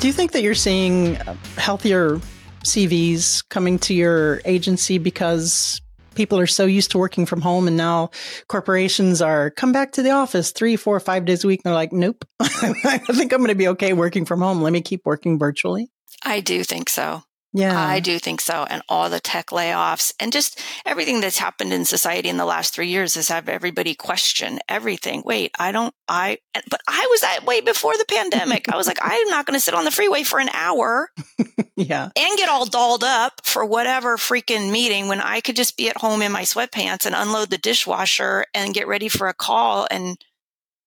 Do 0.00 0.06
you 0.06 0.14
think 0.14 0.32
that 0.32 0.40
you're 0.42 0.54
seeing 0.54 1.16
healthier 1.58 2.18
CVs 2.64 3.46
coming 3.50 3.78
to 3.80 3.92
your 3.92 4.40
agency 4.46 4.96
because 4.96 5.82
people 6.14 6.38
are 6.38 6.46
so 6.46 6.66
used 6.66 6.90
to 6.92 6.98
working 6.98 7.26
from 7.26 7.40
home 7.40 7.66
and 7.68 7.76
now 7.76 8.10
corporations 8.48 9.22
are 9.22 9.50
come 9.50 9.72
back 9.72 9.92
to 9.92 10.02
the 10.02 10.10
office 10.10 10.52
three, 10.52 10.76
four, 10.76 10.98
five 11.00 11.24
days 11.24 11.44
a 11.44 11.46
week. 11.46 11.60
And 11.64 11.70
they're 11.70 11.74
like, 11.74 11.92
nope, 11.92 12.24
I 12.40 12.98
think 12.98 13.32
I'm 13.32 13.38
going 13.38 13.48
to 13.48 13.54
be 13.54 13.68
okay 13.68 13.92
working 13.92 14.24
from 14.24 14.40
home. 14.40 14.62
Let 14.62 14.72
me 14.72 14.80
keep 14.80 15.02
working 15.04 15.38
virtually. 15.38 15.90
I 16.24 16.40
do 16.40 16.62
think 16.64 16.88
so. 16.88 17.22
Yeah. 17.52 17.78
I 17.78 18.00
do 18.00 18.18
think 18.18 18.40
so. 18.40 18.66
And 18.68 18.82
all 18.88 19.10
the 19.10 19.20
tech 19.20 19.48
layoffs 19.48 20.14
and 20.18 20.32
just 20.32 20.60
everything 20.86 21.20
that's 21.20 21.38
happened 21.38 21.72
in 21.72 21.84
society 21.84 22.30
in 22.30 22.38
the 22.38 22.46
last 22.46 22.74
three 22.74 22.88
years 22.88 23.14
has 23.14 23.28
had 23.28 23.48
everybody 23.48 23.94
question 23.94 24.58
everything. 24.68 25.22
Wait, 25.26 25.50
I 25.58 25.70
don't, 25.70 25.94
I, 26.08 26.38
but 26.70 26.80
I 26.88 27.06
was 27.10 27.20
that 27.20 27.44
way 27.44 27.60
before 27.60 27.92
the 27.98 28.06
pandemic. 28.08 28.72
I 28.72 28.76
was 28.76 28.86
like, 28.86 28.98
I'm 29.02 29.28
not 29.28 29.44
going 29.44 29.56
to 29.56 29.60
sit 29.60 29.74
on 29.74 29.84
the 29.84 29.90
freeway 29.90 30.22
for 30.22 30.38
an 30.40 30.48
hour. 30.54 31.10
yeah. 31.76 32.04
And 32.16 32.38
get 32.38 32.48
all 32.48 32.64
dolled 32.64 33.04
up 33.04 33.44
for 33.44 33.66
whatever 33.66 34.16
freaking 34.16 34.72
meeting 34.72 35.08
when 35.08 35.20
I 35.20 35.40
could 35.40 35.56
just 35.56 35.76
be 35.76 35.90
at 35.90 35.98
home 35.98 36.22
in 36.22 36.32
my 36.32 36.42
sweatpants 36.42 37.04
and 37.04 37.14
unload 37.14 37.50
the 37.50 37.58
dishwasher 37.58 38.46
and 38.54 38.72
get 38.72 38.88
ready 38.88 39.08
for 39.08 39.28
a 39.28 39.34
call. 39.34 39.86
And 39.90 40.16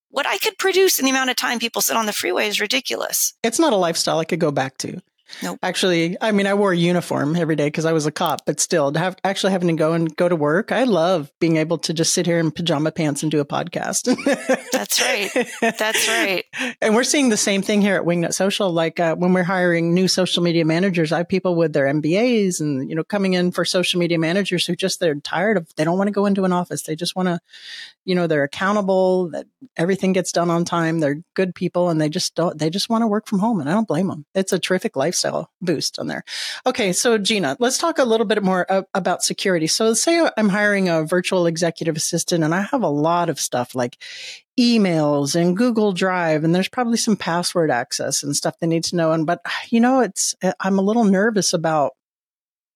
what 0.10 0.26
I 0.26 0.40
could 0.40 0.58
produce 0.58 0.98
in 0.98 1.06
the 1.06 1.12
amount 1.12 1.30
of 1.30 1.36
time 1.36 1.60
people 1.60 1.84
sit 1.84 1.96
on 1.96 2.08
the 2.08 2.14
freeway 2.14 2.48
is 2.48 2.60
ridiculous. 2.60 3.34
It's 3.44 3.60
not 3.60 3.74
a 3.74 3.78
lifestyle 3.78 4.18
I 4.18 4.26
could 4.26 4.40
go 4.40 4.50
back 4.50 4.80
to. 4.80 5.02
Nope. 5.42 5.60
Actually, 5.64 6.18
I 6.22 6.32
mean, 6.32 6.48
I 6.48 6.54
wore 6.54 6.72
a 6.72 6.78
uniform 6.78 7.36
every 7.36 7.56
day 7.56 7.68
because 7.68 7.86
I 7.86 7.94
was 7.94 8.06
a 8.06 8.12
cop, 8.12 8.46
but 8.46 8.60
still, 8.60 8.92
to 8.92 9.00
have 9.00 9.18
actually 9.24 9.52
having 9.52 9.68
to 9.70 9.74
go 9.74 9.94
and 9.94 10.16
go 10.16 10.30
to 10.30 10.36
work, 10.36 10.72
I 10.72 10.84
love 10.84 11.32
being 11.40 11.58
able 11.58 11.78
to 11.80 11.94
just 11.94 12.14
sit 12.14 12.26
here 12.26 12.40
in 12.40 12.52
pajama 12.52 12.92
pants 12.92 13.24
and 13.24 13.32
do 13.32 13.40
a 13.40 13.46
podcast. 13.46 14.06
That's 14.72 15.02
right. 15.02 15.30
That's 15.62 16.08
right. 16.08 16.46
and 16.82 16.96
we're 16.96 17.04
seeing 17.04 17.30
the 17.30 17.38
same 17.38 17.62
thing 17.62 17.82
here 17.82 17.96
at 17.96 18.04
Wingnut 18.04 18.34
Social. 18.34 18.72
Like 18.72 19.00
uh, 19.00 19.16
when 19.16 19.34
we're 19.34 19.44
hiring 19.44 19.94
new 19.94 20.08
social 20.08 20.44
media 20.44 20.66
managers, 20.66 21.12
I 21.12 21.20
have 21.20 21.30
people 21.30 21.56
with 21.56 21.74
their 21.74 21.86
MBAs 21.86 22.60
and 22.60 22.90
you 22.90 22.96
know 22.96 23.04
coming 23.04 23.34
in 23.34 23.52
for 23.52 23.66
social 23.66 24.00
media 24.00 24.20
managers 24.20 24.66
who 24.66 24.76
just 24.76 25.00
they're 25.00 25.16
tired 25.16 25.58
of 25.58 25.74
they 25.76 25.84
don't 25.84 25.98
want 25.98 26.08
to 26.08 26.14
go 26.14 26.26
into 26.26 26.44
an 26.46 26.54
office. 26.54 26.84
They 26.84 26.96
just 26.96 27.16
want 27.16 27.28
to 27.28 27.40
you 28.06 28.14
know, 28.14 28.28
they're 28.28 28.44
accountable, 28.44 29.30
that 29.32 29.48
everything 29.76 30.14
gets 30.14 30.32
done 30.32 30.52
on 30.52 30.64
time. 30.64 31.00
They're 31.00 31.24
good 31.34 31.56
people 31.56 31.90
and 31.90 32.00
they 32.00 32.08
just 32.08 32.36
don't, 32.36 32.58
they 32.58 32.70
just 32.70 32.88
want 32.88 33.02
to 33.02 33.08
work 33.08 33.28
from 33.28 33.40
home 33.40 33.60
and 33.60 33.68
I 33.68 33.74
don't 33.74 33.88
blame 33.88 34.08
them. 34.08 34.26
It's 34.36 34.54
a 34.54 34.60
terrific 34.60 34.96
lifestyle 35.16 35.50
boost 35.62 36.00
on 36.00 36.08
there. 36.08 36.24
Okay. 36.66 36.94
So 36.94 37.18
Gina, 37.18 37.56
let's 37.60 37.78
talk 37.78 37.98
a 38.00 38.06
little 38.06 38.26
bit 38.26 38.44
more 38.44 38.66
about 38.94 39.24
security. 39.24 39.68
So 39.68 39.94
say 39.94 40.28
I'm 40.38 40.50
hiring 40.50 40.90
a 40.90 41.04
virtual 41.04 41.46
executive 41.48 41.96
assistant 41.96 42.44
and 42.44 42.54
I 42.54 42.62
have 42.62 42.84
a 42.84 42.90
lot 42.90 43.30
of 43.30 43.40
stuff 43.40 43.76
like 43.76 43.98
emails 44.60 45.36
and 45.36 45.58
Google 45.58 45.92
Drive, 45.92 46.46
and 46.46 46.56
there's 46.56 46.70
probably 46.70 46.98
some 46.98 47.18
password 47.18 47.70
access 47.70 48.24
and 48.24 48.36
stuff 48.36 48.56
they 48.60 48.68
need 48.68 48.86
to 48.86 48.96
know. 48.96 49.12
And, 49.12 49.26
but 49.26 49.42
you 49.70 49.82
know, 49.82 50.00
it's, 50.00 50.34
eh, 50.42 50.54
I'm 50.62 50.80
a 50.80 50.82
little 50.82 51.04
nervous 51.04 51.54
about 51.54 51.92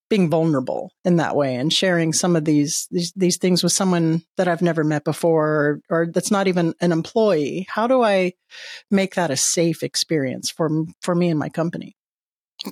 being 0.09 0.29
vulnerable 0.29 0.91
in 1.05 1.17
that 1.17 1.35
way 1.35 1.55
and 1.55 1.71
sharing 1.71 2.11
some 2.11 2.35
of 2.35 2.43
these, 2.43 2.87
these 2.91 3.13
these 3.13 3.37
things 3.37 3.63
with 3.63 3.71
someone 3.71 4.23
that 4.37 4.47
I've 4.47 4.61
never 4.61 4.83
met 4.83 5.03
before 5.03 5.47
or, 5.47 5.81
or 5.89 6.07
that's 6.07 6.31
not 6.31 6.47
even 6.47 6.73
an 6.81 6.91
employee. 6.91 7.67
How 7.69 7.87
do 7.87 8.01
I 8.01 8.33
make 8.89 9.15
that 9.15 9.31
a 9.31 9.37
safe 9.37 9.83
experience 9.83 10.49
for 10.49 10.69
for 11.01 11.13
me 11.13 11.29
and 11.29 11.39
my 11.39 11.49
company? 11.49 11.95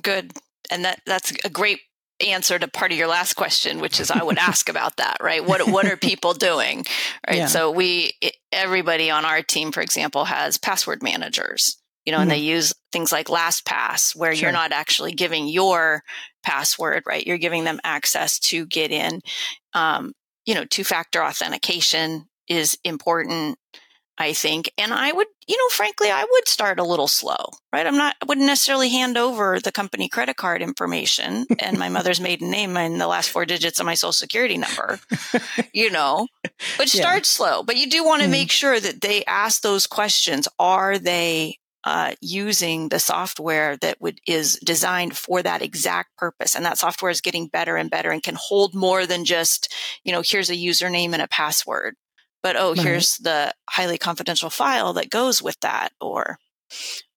Good. 0.00 0.32
And 0.70 0.84
that 0.84 1.00
that's 1.06 1.32
a 1.44 1.50
great 1.50 1.80
answer 2.26 2.58
to 2.58 2.68
part 2.68 2.90
of 2.90 2.98
your 2.98 3.06
last 3.06 3.34
question, 3.34 3.80
which 3.80 4.00
is 4.00 4.10
I 4.10 4.22
would 4.22 4.38
ask 4.50 4.68
about 4.68 4.96
that, 4.96 5.18
right? 5.20 5.44
What 5.44 5.68
what 5.70 5.86
are 5.86 5.96
people 6.00 6.34
doing? 6.34 6.84
Right. 7.26 7.38
Yeah. 7.38 7.46
So 7.46 7.70
we 7.70 8.12
everybody 8.52 9.10
on 9.10 9.24
our 9.24 9.42
team, 9.42 9.72
for 9.72 9.80
example, 9.80 10.24
has 10.24 10.58
password 10.58 11.02
managers 11.02 11.78
you 12.08 12.12
know, 12.12 12.20
mm-hmm. 12.20 12.22
and 12.22 12.30
they 12.30 12.38
use 12.38 12.72
things 12.90 13.12
like 13.12 13.26
LastPass 13.26 14.16
where 14.16 14.34
sure. 14.34 14.44
you're 14.46 14.52
not 14.52 14.72
actually 14.72 15.12
giving 15.12 15.46
your 15.46 16.02
password, 16.42 17.02
right? 17.06 17.26
You're 17.26 17.36
giving 17.36 17.64
them 17.64 17.80
access 17.84 18.38
to 18.38 18.64
get 18.64 18.90
in. 18.90 19.20
Um, 19.74 20.14
you 20.46 20.54
know, 20.54 20.64
two 20.64 20.84
factor 20.84 21.22
authentication 21.22 22.26
is 22.48 22.78
important, 22.82 23.58
I 24.18 24.32
think. 24.32 24.72
And 24.76 24.92
I 24.92 25.12
would, 25.12 25.28
you 25.46 25.56
know, 25.56 25.68
frankly, 25.68 26.10
I 26.10 26.26
would 26.28 26.48
start 26.48 26.80
a 26.80 26.84
little 26.84 27.06
slow, 27.06 27.50
right? 27.72 27.86
I'm 27.86 27.96
not, 27.96 28.16
I 28.20 28.26
wouldn't 28.26 28.46
necessarily 28.48 28.88
hand 28.88 29.16
over 29.16 29.60
the 29.60 29.70
company 29.70 30.08
credit 30.08 30.36
card 30.36 30.60
information 30.60 31.46
and 31.60 31.78
my 31.78 31.88
mother's 31.88 32.20
maiden 32.20 32.50
name 32.50 32.76
and 32.76 33.00
the 33.00 33.06
last 33.06 33.30
four 33.30 33.46
digits 33.46 33.78
of 33.78 33.86
my 33.86 33.94
social 33.94 34.12
security 34.12 34.58
number, 34.58 34.98
you 35.72 35.90
know, 35.90 36.26
but 36.76 36.88
start 36.88 37.18
yeah. 37.18 37.22
slow. 37.22 37.62
But 37.62 37.76
you 37.76 37.88
do 37.88 38.04
want 38.04 38.22
to 38.22 38.28
mm 38.28 38.38
make 38.38 38.52
sure 38.52 38.78
that 38.78 39.00
they 39.00 39.24
ask 39.24 39.62
those 39.62 39.86
questions. 39.86 40.46
Are 40.58 40.98
they 40.98 41.56
uh, 41.84 42.12
using 42.20 42.90
the 42.90 42.98
software 42.98 43.76
that 43.78 44.00
would 44.00 44.20
is 44.26 44.60
designed 44.64 45.16
for 45.16 45.42
that 45.42 45.62
exact 45.62 46.14
purpose 46.18 46.54
and 46.54 46.64
that 46.66 46.76
software 46.76 47.10
is 47.10 47.22
getting 47.22 47.48
better 47.48 47.76
and 47.76 47.90
better 47.90 48.10
and 48.10 48.22
can 48.22 48.36
hold 48.38 48.74
more 48.74 49.06
than 49.06 49.24
just 49.24 49.72
you 50.04 50.12
know 50.12 50.20
here's 50.22 50.50
a 50.50 50.54
username 50.54 51.14
and 51.14 51.22
a 51.22 51.28
password 51.28 51.94
but 52.48 52.56
oh, 52.56 52.70
Right. 52.70 52.80
here's 52.80 53.18
the 53.18 53.52
highly 53.68 53.98
confidential 53.98 54.48
file 54.48 54.94
that 54.94 55.10
goes 55.10 55.42
with 55.42 55.60
that 55.60 55.92
or 56.00 56.38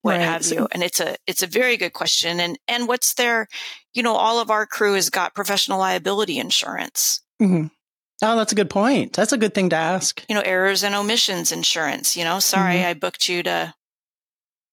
what 0.02 0.18
Right. 0.18 0.22
have 0.26 0.46
you. 0.46 0.68
And 0.74 0.84
it's 0.84 1.00
a 1.00 1.16
it's 1.26 1.42
a 1.42 1.48
very 1.48 1.78
good 1.78 1.94
question. 1.94 2.42
And 2.42 2.60
and 2.68 2.86
what's 2.86 3.14
their, 3.14 3.48
you 3.94 4.04
know, 4.04 4.16
all 4.16 4.40
of 4.42 4.52
our 4.52 4.66
crew 4.66 4.96
has 4.96 5.10
got 5.10 5.34
professional 5.34 5.80
liability 5.80 6.38
insurance. 6.38 7.22
hmm 7.40 7.68
Oh, 8.24 8.36
that's 8.36 8.52
a 8.52 8.56
good 8.56 8.70
point. 8.70 9.14
That's 9.14 9.32
a 9.32 9.38
good 9.38 9.54
thing 9.56 9.70
to 9.70 9.76
ask. 9.78 10.24
You 10.30 10.36
know, 10.36 10.42
errors 10.42 10.84
and 10.84 10.94
omissions 10.94 11.52
insurance. 11.54 12.18
You 12.18 12.24
know, 12.26 12.40
sorry, 12.40 12.76
Mhm. 12.76 12.86
I 12.88 12.94
booked 12.94 13.30
you 13.30 13.42
to 13.44 13.74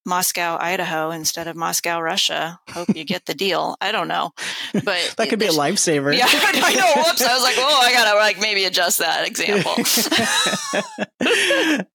Moscow, 0.09 0.57
Idaho 0.59 1.11
instead 1.11 1.47
of 1.47 1.55
Moscow, 1.57 2.01
Russia. 2.01 2.59
Hope 2.71 2.97
you 2.97 3.05
get 3.05 3.27
the 3.27 3.35
deal. 3.35 3.77
I 3.81 3.93
don't 3.93 4.09
know, 4.09 4.33
but 4.73 4.85
That 5.19 5.29
could 5.29 5.39
be 5.39 5.47
a 5.47 5.51
lifesaver. 5.51 6.17
Yeah, 6.17 6.25
I 6.29 6.75
know. 6.75 7.03
Whoops. 7.03 7.23
I 7.23 7.35
was 7.35 7.43
like, 7.43 7.57
oh, 7.59 7.81
I 7.83 7.93
gotta 7.93 8.19
like 8.19 8.41
maybe 8.41 8.65
adjust 8.65 8.99
that 8.99 9.27
example. 9.27 9.75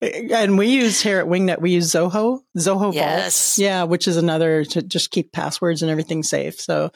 and 0.37 0.57
we 0.57 0.67
use 0.67 1.01
here 1.01 1.19
at 1.19 1.25
Wingnut, 1.25 1.59
we 1.61 1.71
use 1.71 1.91
Zoho, 1.91 2.41
Zoho 2.57 2.93
Yes. 2.93 3.57
Vault. 3.57 3.63
Yeah, 3.65 3.83
which 3.83 4.07
is 4.07 4.17
another 4.17 4.63
to 4.65 4.81
just 4.81 5.11
keep 5.11 5.31
passwords 5.31 5.81
and 5.81 5.89
everything 5.91 6.23
safe. 6.23 6.59
So 6.59 6.91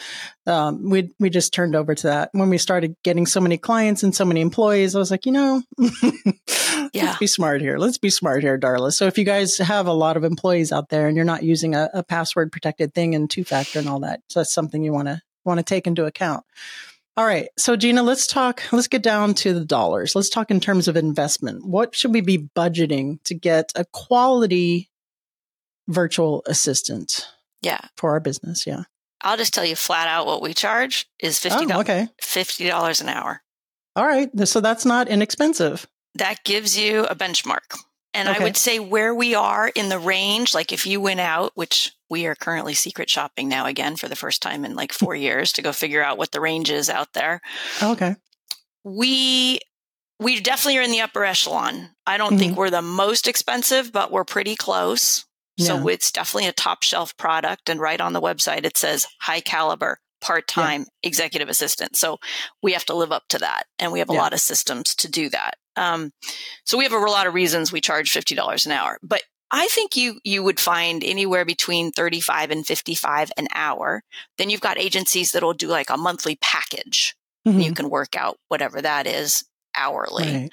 um, 0.46 0.90
we 0.90 1.12
we 1.20 1.30
just 1.30 1.54
turned 1.54 1.76
over 1.76 1.96
to 1.96 2.08
that. 2.08 2.30
When 2.34 2.50
we 2.50 2.58
started 2.58 2.96
getting 3.04 3.26
so 3.26 3.42
many 3.42 3.58
clients 3.58 4.04
and 4.04 4.16
so 4.16 4.26
many 4.26 4.42
employees, 4.42 4.96
I 4.96 5.00
was 5.00 5.12
like, 5.12 5.26
you 5.26 5.32
know, 5.32 5.62
Yeah. 6.94 7.06
let's 7.06 7.18
be 7.18 7.28
smart 7.28 7.62
here. 7.62 7.78
Let's 7.78 7.98
be 7.98 8.10
smart 8.10 8.44
here, 8.44 8.58
Darla. 8.60 8.92
So 8.92 9.08
if 9.08 9.18
you 9.18 9.24
guys 9.24 9.58
have 9.58 9.88
a 9.88 9.94
lot 9.94 10.18
of 10.18 10.24
employees 10.24 10.72
out 10.72 10.90
there 10.90 11.08
and 11.08 11.16
you're 11.16 11.26
not 11.26 11.44
using 11.44 11.76
a, 11.76 11.90
a 11.94 12.04
password 12.04 12.52
protected 12.52 12.94
thing 12.94 13.16
and 13.16 13.30
two 13.30 13.44
factor 13.44 13.80
and 13.80 13.88
all 13.88 14.00
that, 14.02 14.22
so 14.30 14.40
that's 14.40 14.54
something 14.54 14.84
you 14.84 14.94
want 14.94 15.08
to 15.08 15.22
want 15.46 15.60
to 15.60 15.64
take 15.64 15.88
into 15.88 16.06
account. 16.06 16.46
All 17.18 17.26
right. 17.26 17.50
So 17.58 17.76
Gina, 17.76 18.04
let's 18.04 18.28
talk, 18.28 18.62
let's 18.72 18.88
get 18.88 19.02
down 19.02 19.34
to 19.36 19.54
the 19.54 19.66
dollars. 19.66 20.16
Let's 20.16 20.30
talk 20.30 20.52
in 20.52 20.60
terms 20.60 20.88
of 20.88 20.96
investment. 20.96 21.66
What 21.66 21.96
should 21.96 22.14
we 22.14 22.22
be 22.22 22.38
budgeting 22.38 23.24
to 23.24 23.34
get 23.34 23.72
a 23.76 23.86
quality 23.86 24.92
virtual 25.88 26.44
assistant 26.46 27.28
yeah. 27.64 27.80
for 27.96 28.12
our 28.12 28.20
business? 28.20 28.68
Yeah. 28.68 28.84
I'll 29.22 29.38
just 29.38 29.52
tell 29.52 29.66
you 29.66 29.76
flat 29.76 30.08
out 30.08 30.28
what 30.28 30.44
we 30.44 30.54
charge 30.54 31.10
is 31.20 31.40
$50, 31.40 31.80
okay. 31.82 32.08
fifty 32.22 32.68
dollars 32.68 33.02
an 33.02 33.10
hour. 33.10 33.42
All 33.96 34.06
right. 34.06 34.30
So 34.48 34.62
that's 34.62 34.86
not 34.86 35.08
inexpensive. 35.08 35.88
That 36.16 36.44
gives 36.44 36.78
you 36.78 37.06
a 37.06 37.16
benchmark. 37.16 37.78
And 38.14 38.28
I 38.28 38.40
would 38.40 38.58
say 38.58 38.80
where 38.80 39.14
we 39.14 39.36
are 39.36 39.68
in 39.68 39.90
the 39.90 40.00
range, 40.00 40.56
like 40.56 40.72
if 40.74 40.88
you 40.88 41.00
went 41.00 41.20
out, 41.20 41.52
which 41.54 41.92
we 42.10 42.26
are 42.26 42.34
currently 42.34 42.74
secret 42.74 43.12
shopping 43.12 43.48
now 43.48 43.68
again 43.68 43.96
for 43.96 44.08
the 44.08 44.16
first 44.16 44.42
time 44.42 44.66
in 44.66 44.74
like 44.76 44.92
four 44.92 45.16
years 45.16 45.52
to 45.54 45.62
go 45.62 45.72
figure 45.72 46.04
out 46.04 46.18
what 46.18 46.32
the 46.32 46.42
range 46.42 46.72
is 46.72 46.90
out 46.90 47.14
there. 47.14 47.42
Okay. 47.84 48.16
we 48.84 49.60
we 50.20 50.40
definitely 50.40 50.80
are 50.80 50.84
in 50.84 50.90
the 50.92 51.02
upper 51.02 51.24
echelon. 51.24 51.92
I 52.08 52.18
don't 52.18 52.40
think 52.40 52.54
mm-hmm. 52.54 52.60
we're 52.60 52.70
the 52.72 52.82
most 52.82 53.28
expensive, 53.28 53.92
but 53.92 54.12
we're 54.12 54.24
pretty 54.24 54.56
close. 54.56 55.26
So 55.60 55.76
Yeah. 55.78 55.94
it's 55.94 56.12
definitely 56.12 56.48
a 56.48 56.54
top 56.54 56.82
shelf 56.82 57.16
product. 57.18 57.70
And 57.70 57.80
right 57.80 58.02
on 58.02 58.14
the 58.14 58.22
website, 58.22 58.66
it 58.66 58.78
says 58.78 59.06
high 59.22 59.42
caliber, 59.42 60.00
part 60.22 60.48
time 60.48 60.88
executive 61.04 61.50
assistant. 61.50 61.96
So 61.96 62.18
we 62.64 62.74
have 62.74 62.86
to 62.86 62.96
live 62.96 63.12
up 63.12 63.28
to 63.30 63.38
that. 63.40 63.66
And 63.78 63.92
we 63.92 64.00
have 64.00 64.10
a 64.10 64.14
Yeah. 64.14 64.22
lot 64.22 64.34
of 64.34 64.40
systems 64.40 64.96
to 64.96 65.08
do 65.08 65.30
that. 65.30 65.58
Um, 65.78 66.12
so 66.66 66.78
we 66.78 66.84
have 66.84 66.94
a 66.94 66.98
lot 67.00 67.28
of 67.28 67.34
reasons 67.34 67.72
we 67.72 67.82
charge 67.82 68.12
$50 68.12 68.66
an 68.66 68.72
hour. 68.72 68.98
But 69.04 69.22
I 69.52 69.68
think 69.68 69.96
you 69.96 70.20
you 70.26 70.44
would 70.44 70.60
find 70.60 71.04
anywhere 71.04 71.46
between 71.46 71.92
35 71.92 72.52
and 72.52 72.66
55 72.68 73.32
an 73.38 73.48
hour. 73.54 74.02
Then 74.38 74.50
you've 74.50 74.60
got 74.62 74.78
agencies 74.78 75.32
that'll 75.32 75.54
do 75.54 75.68
like 75.68 75.90
a 75.90 75.98
monthly 75.98 76.38
package 76.42 77.16
Mhm. 77.48 77.64
you 77.64 77.74
can 77.74 77.90
work 77.90 78.18
out 78.18 78.38
whatever 78.50 78.82
that 78.82 79.08
is 79.08 79.46
hourly. 79.78 80.24
Right. 80.26 80.50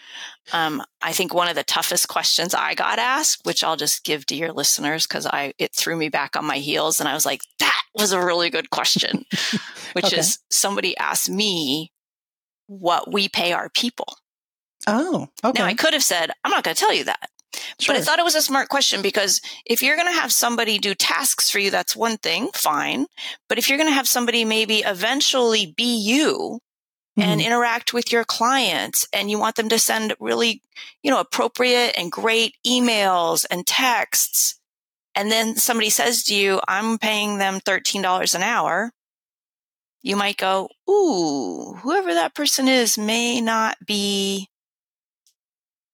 Um, 0.53 0.81
I 1.03 1.13
think 1.13 1.35
one 1.35 1.49
of 1.49 1.57
the 1.57 1.65
toughest 1.65 2.07
questions 2.09 2.55
I 2.55 2.75
got 2.75 3.01
asked, 3.01 3.41
which 3.45 3.65
I'll 3.65 3.77
just 3.77 4.05
give 4.05 4.27
to 4.27 4.37
your 4.37 4.53
listeners 4.53 5.07
because 5.07 5.27
I 5.27 5.55
it 5.59 5.75
threw 5.75 5.97
me 5.97 6.09
back 6.09 6.37
on 6.37 6.45
my 6.45 6.59
heels, 6.59 7.01
and 7.01 7.09
I 7.09 7.15
was 7.15 7.25
like, 7.27 7.41
"That 7.59 7.83
was 7.95 8.13
a 8.13 8.25
really 8.25 8.49
good 8.51 8.71
question," 8.71 9.25
which 9.95 10.05
Okay. 10.05 10.19
is 10.19 10.39
somebody 10.53 10.97
asked 10.99 11.31
me 11.31 11.91
what 12.69 13.13
we 13.13 13.29
pay 13.29 13.53
our 13.53 13.71
people. 13.71 14.19
Oh, 14.87 15.29
okay. 15.45 15.61
Now 15.63 15.67
I 15.67 15.75
could 15.75 15.93
have 15.95 16.05
said, 16.05 16.31
"I'm 16.45 16.51
not 16.51 16.65
going 16.65 16.75
to 16.75 16.81
tell 16.81 16.93
you 16.93 17.05
that," 17.05 17.31
sure. 17.81 17.95
but 17.95 18.01
I 18.01 18.05
thought 18.05 18.19
it 18.19 18.25
was 18.25 18.35
a 18.35 18.43
smart 18.43 18.69
question 18.69 19.03
because 19.03 19.41
if 19.65 19.83
you're 19.83 19.97
going 19.97 20.13
to 20.13 20.21
have 20.21 20.33
somebody 20.33 20.79
do 20.79 20.95
tasks 20.95 21.51
for 21.51 21.59
you, 21.59 21.71
that's 21.71 21.97
one 21.97 22.17
thing, 22.19 22.49
fine. 22.55 23.07
But 23.49 23.59
if 23.59 23.69
you're 23.69 23.79
going 23.79 23.89
to 23.91 23.95
have 23.95 24.09
somebody 24.09 24.45
maybe 24.45 24.79
eventually 24.81 25.73
be 25.77 25.97
you, 25.97 26.61
and 27.17 27.41
Mhm. 27.41 27.45
interact 27.47 27.93
with 27.93 28.11
your 28.11 28.25
clients 28.25 29.07
and 29.13 29.31
you 29.31 29.39
want 29.39 29.55
them 29.57 29.69
to 29.69 29.79
send 29.79 30.15
really 30.19 30.63
you 31.03 31.11
know 31.11 31.21
appropriate 31.21 31.95
and 31.97 32.11
great 32.11 32.57
emails 32.67 33.47
and 33.51 33.67
texts 33.67 34.57
and 35.15 35.31
then 35.31 35.57
somebody 35.57 35.91
says 35.91 36.25
to 36.25 36.35
you 36.35 36.61
i'm 36.67 36.99
paying 36.99 37.39
them 37.39 37.61
$13 37.61 38.35
an 38.35 38.43
hour 38.43 38.91
you 40.03 40.17
might 40.17 40.37
go 40.37 40.69
ooh 40.91 41.75
whoever 41.83 42.13
that 42.15 42.35
person 42.35 42.67
is 42.69 42.99
may 42.99 43.41
not 43.41 43.77
be 43.87 44.49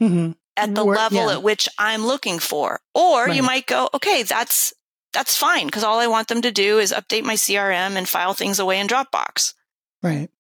Mhm. 0.00 0.34
at 0.56 0.74
the 0.74 0.84
level 0.84 1.26
yeah. 1.26 1.32
at 1.34 1.42
which 1.42 1.68
i'm 1.78 2.04
looking 2.06 2.38
for 2.38 2.80
or 2.94 3.28
you 3.28 3.42
might 3.42 3.66
go 3.66 3.88
okay 3.94 4.22
that's 4.22 4.72
that's 5.12 5.36
fine 5.36 5.66
because 5.66 5.84
all 5.84 5.98
i 5.98 6.06
want 6.06 6.28
them 6.28 6.42
to 6.42 6.50
do 6.52 6.78
is 6.78 6.92
update 6.92 7.24
my 7.24 7.34
crm 7.34 7.96
and 7.96 8.08
file 8.08 8.34
things 8.34 8.58
away 8.58 8.78
in 8.80 8.86
dropbox 8.86 9.54
Right. 10.02 10.30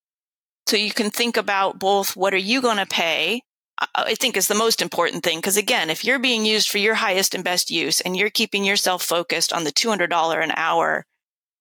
So 0.66 0.76
you 0.76 0.92
can 0.92 1.10
think 1.10 1.36
about 1.36 1.78
both 1.78 2.16
what 2.16 2.32
are 2.32 2.38
you 2.38 2.62
going 2.62 2.78
to 2.78 2.86
pay? 2.86 3.42
I- 3.78 3.88
I 3.94 4.14
think 4.14 4.36
is 4.36 4.48
the 4.48 4.54
most 4.54 4.80
important 4.80 5.22
thing. 5.22 5.36
Because 5.38 5.56
again, 5.58 5.90
if 5.90 6.02
you're 6.04 6.18
being 6.18 6.46
used 6.46 6.70
for 6.70 6.78
your 6.78 6.94
highest 6.94 7.34
and 7.34 7.44
best 7.44 7.70
use 7.70 8.00
and 8.00 8.16
you're 8.16 8.30
keeping 8.30 8.64
yourself 8.64 9.02
focused 9.02 9.52
on 9.52 9.64
the 9.64 9.72
$200 9.72 10.42
an 10.42 10.52
hour 10.56 11.04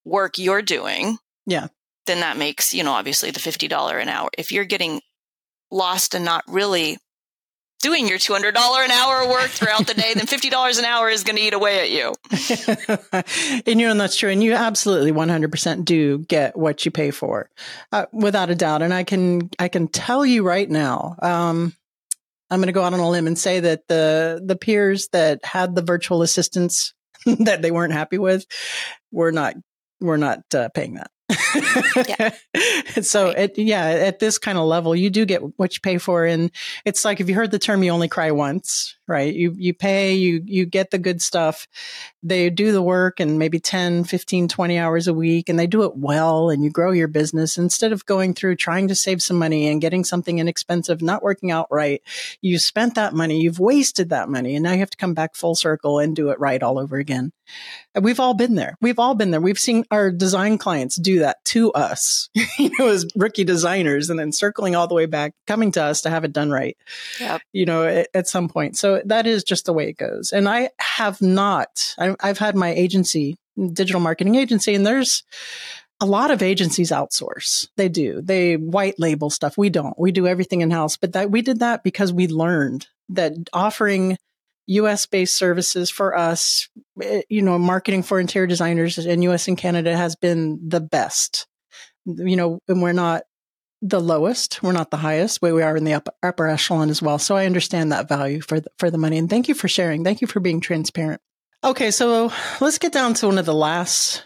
work 0.06 0.38
you're 0.38 0.62
doing. 0.62 1.18
Yeah. 1.46 1.68
Then 2.06 2.22
that 2.22 2.38
makes, 2.38 2.74
you 2.74 2.84
know, 2.84 2.94
obviously 2.94 3.32
the 3.32 3.40
$50 3.42 4.00
an 4.02 4.08
hour. 4.10 4.30
If 4.38 4.52
you're 4.52 4.64
getting 4.66 5.02
lost 5.72 6.14
and 6.16 6.24
not 6.24 6.44
really 6.48 6.98
doing 7.82 8.08
your 8.08 8.18
$200 8.18 8.54
an 8.54 8.92
hour 8.92 9.30
work 9.30 9.50
throughout 9.50 9.88
the 9.88 9.94
day, 9.94 10.14
then 10.14 10.26
$50 10.28 10.80
an 10.80 10.86
hour 10.86 11.10
is 11.10 11.24
going 11.24 11.38
to 11.38 11.42
eat 11.42 11.54
away 11.54 11.80
at 11.80 11.90
you. 11.92 12.14
and 13.66 13.80
you 13.80 13.88
know, 13.88 13.92
and 13.92 14.00
that's 14.00 14.18
true. 14.18 14.30
And 14.30 14.44
you 14.44 14.54
absolutely 14.54 15.12
100% 15.12 15.86
do 15.86 16.20
get 16.20 16.58
what 16.58 16.86
you 16.86 16.92
pay 16.92 17.12
for, 17.12 17.50
uh, 17.92 18.06
without 18.12 18.50
a 18.50 18.56
doubt. 18.56 18.82
And 18.82 18.94
I 18.94 19.04
can, 19.04 19.50
I 19.58 19.68
can 19.68 19.88
tell 19.88 20.26
you 20.26 20.44
right 20.44 20.70
now, 20.70 21.16
um, 21.22 21.74
I'm 22.52 22.60
going 22.60 22.68
to 22.68 22.74
go 22.74 22.84
out 22.84 22.94
on 22.94 23.00
a 23.00 23.10
limb 23.10 23.28
and 23.28 23.38
say 23.38 23.60
that 23.60 23.88
the, 23.88 24.42
the 24.44 24.56
peers 24.56 25.08
that 25.10 25.46
had 25.46 25.76
the 25.76 25.84
virtual 25.84 26.22
assistants 26.22 26.94
that 27.26 27.62
they 27.62 27.72
weren't 27.72 27.94
happy 27.94 28.18
with 28.18 28.46
were 29.12 29.32
not, 29.32 29.56
were 30.02 30.18
not 30.18 30.40
uh, 30.54 30.70
paying 30.70 30.96
that. 30.96 31.12
so 33.02 33.28
Right. 33.28 33.38
it, 33.38 33.58
yeah, 33.58 33.86
at 33.86 34.20
this 34.20 34.38
kind 34.38 34.58
of 34.58 34.66
level, 34.66 34.96
you 34.96 35.10
do 35.10 35.26
get 35.26 35.42
what 35.60 35.76
you 35.76 35.82
pay 35.82 35.98
for. 35.98 36.26
And 36.26 36.52
it's 36.86 37.06
like, 37.06 37.20
if 37.20 37.30
you 37.30 37.36
heard 37.36 37.52
the 37.52 37.60
term, 37.60 37.84
you 37.84 37.92
only 37.92 38.08
cry 38.08 38.32
once, 38.32 38.96
right? 39.08 39.34
You, 39.34 39.54
you 39.58 39.74
pay, 39.74 40.16
you, 40.16 40.42
you 40.46 40.66
get 40.66 40.92
the 40.92 40.98
good 40.98 41.22
stuff. 41.22 41.68
They 42.24 42.50
do 42.50 42.72
the 42.72 42.82
work 42.82 43.20
and 43.20 43.40
maybe 43.40 43.60
10, 43.60 44.04
15, 44.06 44.48
20 44.48 44.78
hours 44.80 45.08
a 45.08 45.14
week 45.14 45.50
and 45.50 45.58
they 45.60 45.68
do 45.68 45.84
it 45.84 45.96
well 45.96 46.50
and 46.50 46.64
you 46.64 46.70
grow 46.72 46.92
your 46.92 47.08
business 47.08 47.58
instead 47.58 47.92
of 47.92 48.06
going 48.06 48.34
through 48.34 48.56
trying 48.56 48.88
to 48.88 48.96
save 48.96 49.22
some 49.22 49.38
money 49.38 49.68
and 49.68 49.82
getting 49.82 50.04
something 50.04 50.40
inexpensive, 50.40 51.02
not 51.02 51.24
working 51.24 51.52
out 51.52 51.68
right. 51.72 52.02
You 52.42 52.58
spent 52.60 52.96
that 52.96 53.14
money, 53.14 53.40
you've 53.42 53.60
wasted 53.60 54.10
that 54.10 54.30
money 54.30 54.56
and 54.56 54.64
now 54.64 54.74
you 54.74 54.80
have 54.80 54.90
to 54.90 54.98
come 54.98 55.14
back 55.14 55.36
full 55.36 55.56
circle 55.56 56.00
and 56.00 56.16
do 56.16 56.30
it 56.30 56.40
right 56.40 56.62
all 56.62 56.80
over 56.80 56.98
again. 56.98 57.32
We've 58.00 58.20
all 58.20 58.34
been 58.34 58.56
there. 58.56 58.76
We've 58.82 59.00
all 59.00 59.16
been 59.16 59.32
there. 59.32 59.42
We've 59.42 59.60
seen 59.60 59.86
our 59.92 60.12
design 60.12 60.58
clients 60.58 60.96
do 60.96 61.20
that 61.20 61.44
to 61.46 61.72
us, 61.74 62.30
you 62.58 62.72
know, 62.80 62.88
as 62.88 63.08
rookie 63.16 63.44
designers 63.44 64.10
and 64.10 64.20
then 64.20 64.32
circling 64.32 64.76
all 64.76 64.88
the 64.88 64.96
way 64.96 65.06
back, 65.06 65.34
coming 65.48 65.72
to 65.74 65.84
us 65.84 66.02
to 66.02 66.10
have 66.10 66.24
it 66.24 66.34
done 66.34 66.52
right, 66.52 66.78
Yep. 67.20 67.42
you 67.54 67.66
know, 67.66 67.84
at, 67.86 68.08
at 68.14 68.28
some 68.28 68.50
point. 68.50 68.78
So 68.78 69.02
that 69.06 69.28
is 69.28 69.44
just 69.44 69.66
the 69.66 69.74
way 69.74 69.90
it 69.90 69.98
goes. 69.98 70.32
And 70.32 70.48
I 70.48 70.70
have 70.80 71.22
not, 71.22 71.96
I, 71.98 72.16
I've 72.20 72.40
had 72.40 72.56
my 72.56 72.70
agency, 72.70 73.38
digital 73.74 74.02
marketing 74.02 74.36
agency, 74.36 74.76
and 74.76 74.86
there's, 74.86 75.24
a 76.02 76.06
lot 76.06 76.32
of 76.32 76.42
agencies 76.42 76.92
outsource. 76.92 77.68
They 77.76 77.90
do. 77.90 78.22
They 78.22 78.56
white 78.56 78.98
label 79.00 79.30
stuff. 79.30 79.58
We 79.58 79.70
don't. 79.70 80.00
We 80.00 80.14
do 80.14 80.28
everything 80.28 80.62
in 80.62 80.72
house. 80.72 80.96
But 80.96 81.12
that 81.12 81.30
we 81.30 81.42
did 81.42 81.60
that 81.60 81.84
because 81.84 82.14
we 82.14 82.28
learned 82.28 82.88
that 83.10 83.34
offering 83.52 84.18
US 84.70 85.06
based 85.06 85.36
services 85.36 85.90
for 85.90 86.16
us, 86.16 86.70
eh, 87.02 87.22
you 87.30 87.42
know, 87.42 87.58
marketing 87.58 88.04
for 88.04 88.20
interior 88.20 88.48
designers 88.48 88.98
in 88.98 89.22
US 89.24 89.48
and 89.48 89.58
Canada 89.58 89.96
has 89.98 90.16
been 90.16 90.60
the 90.68 90.80
best. 90.80 91.48
You 92.06 92.36
know, 92.36 92.60
and 92.68 92.82
we're 92.82 92.94
not 92.94 93.24
the 93.82 94.00
lowest, 94.00 94.62
we're 94.62 94.72
not 94.72 94.92
the 94.92 94.98
highest, 94.98 95.42
but 95.42 95.54
we 95.54 95.62
are 95.62 95.76
in 95.76 95.86
the 95.86 95.94
upper, 95.94 96.12
upper 96.22 96.48
echelon 96.48 96.90
as 96.90 97.02
well. 97.02 97.18
So 97.18 97.36
I 97.36 97.46
understand 97.46 97.92
that 97.92 98.10
value 98.10 98.42
for 98.42 98.60
the, 98.60 98.70
for 98.78 98.92
the 98.92 98.98
money. 98.98 99.18
And 99.18 99.30
thank 99.30 99.48
you 99.48 99.56
for 99.56 99.68
sharing. 99.68 100.04
Thank 100.04 100.22
you 100.22 100.28
for 100.28 100.40
being 100.40 100.60
transparent. 100.60 101.22
Okay, 101.64 101.92
so 101.92 102.32
let's 102.62 102.78
get 102.78 102.94
down 102.94 103.14
to 103.16 103.28
one 103.28 103.38
of 103.38 103.46
the 103.46 103.54
last 103.54 104.26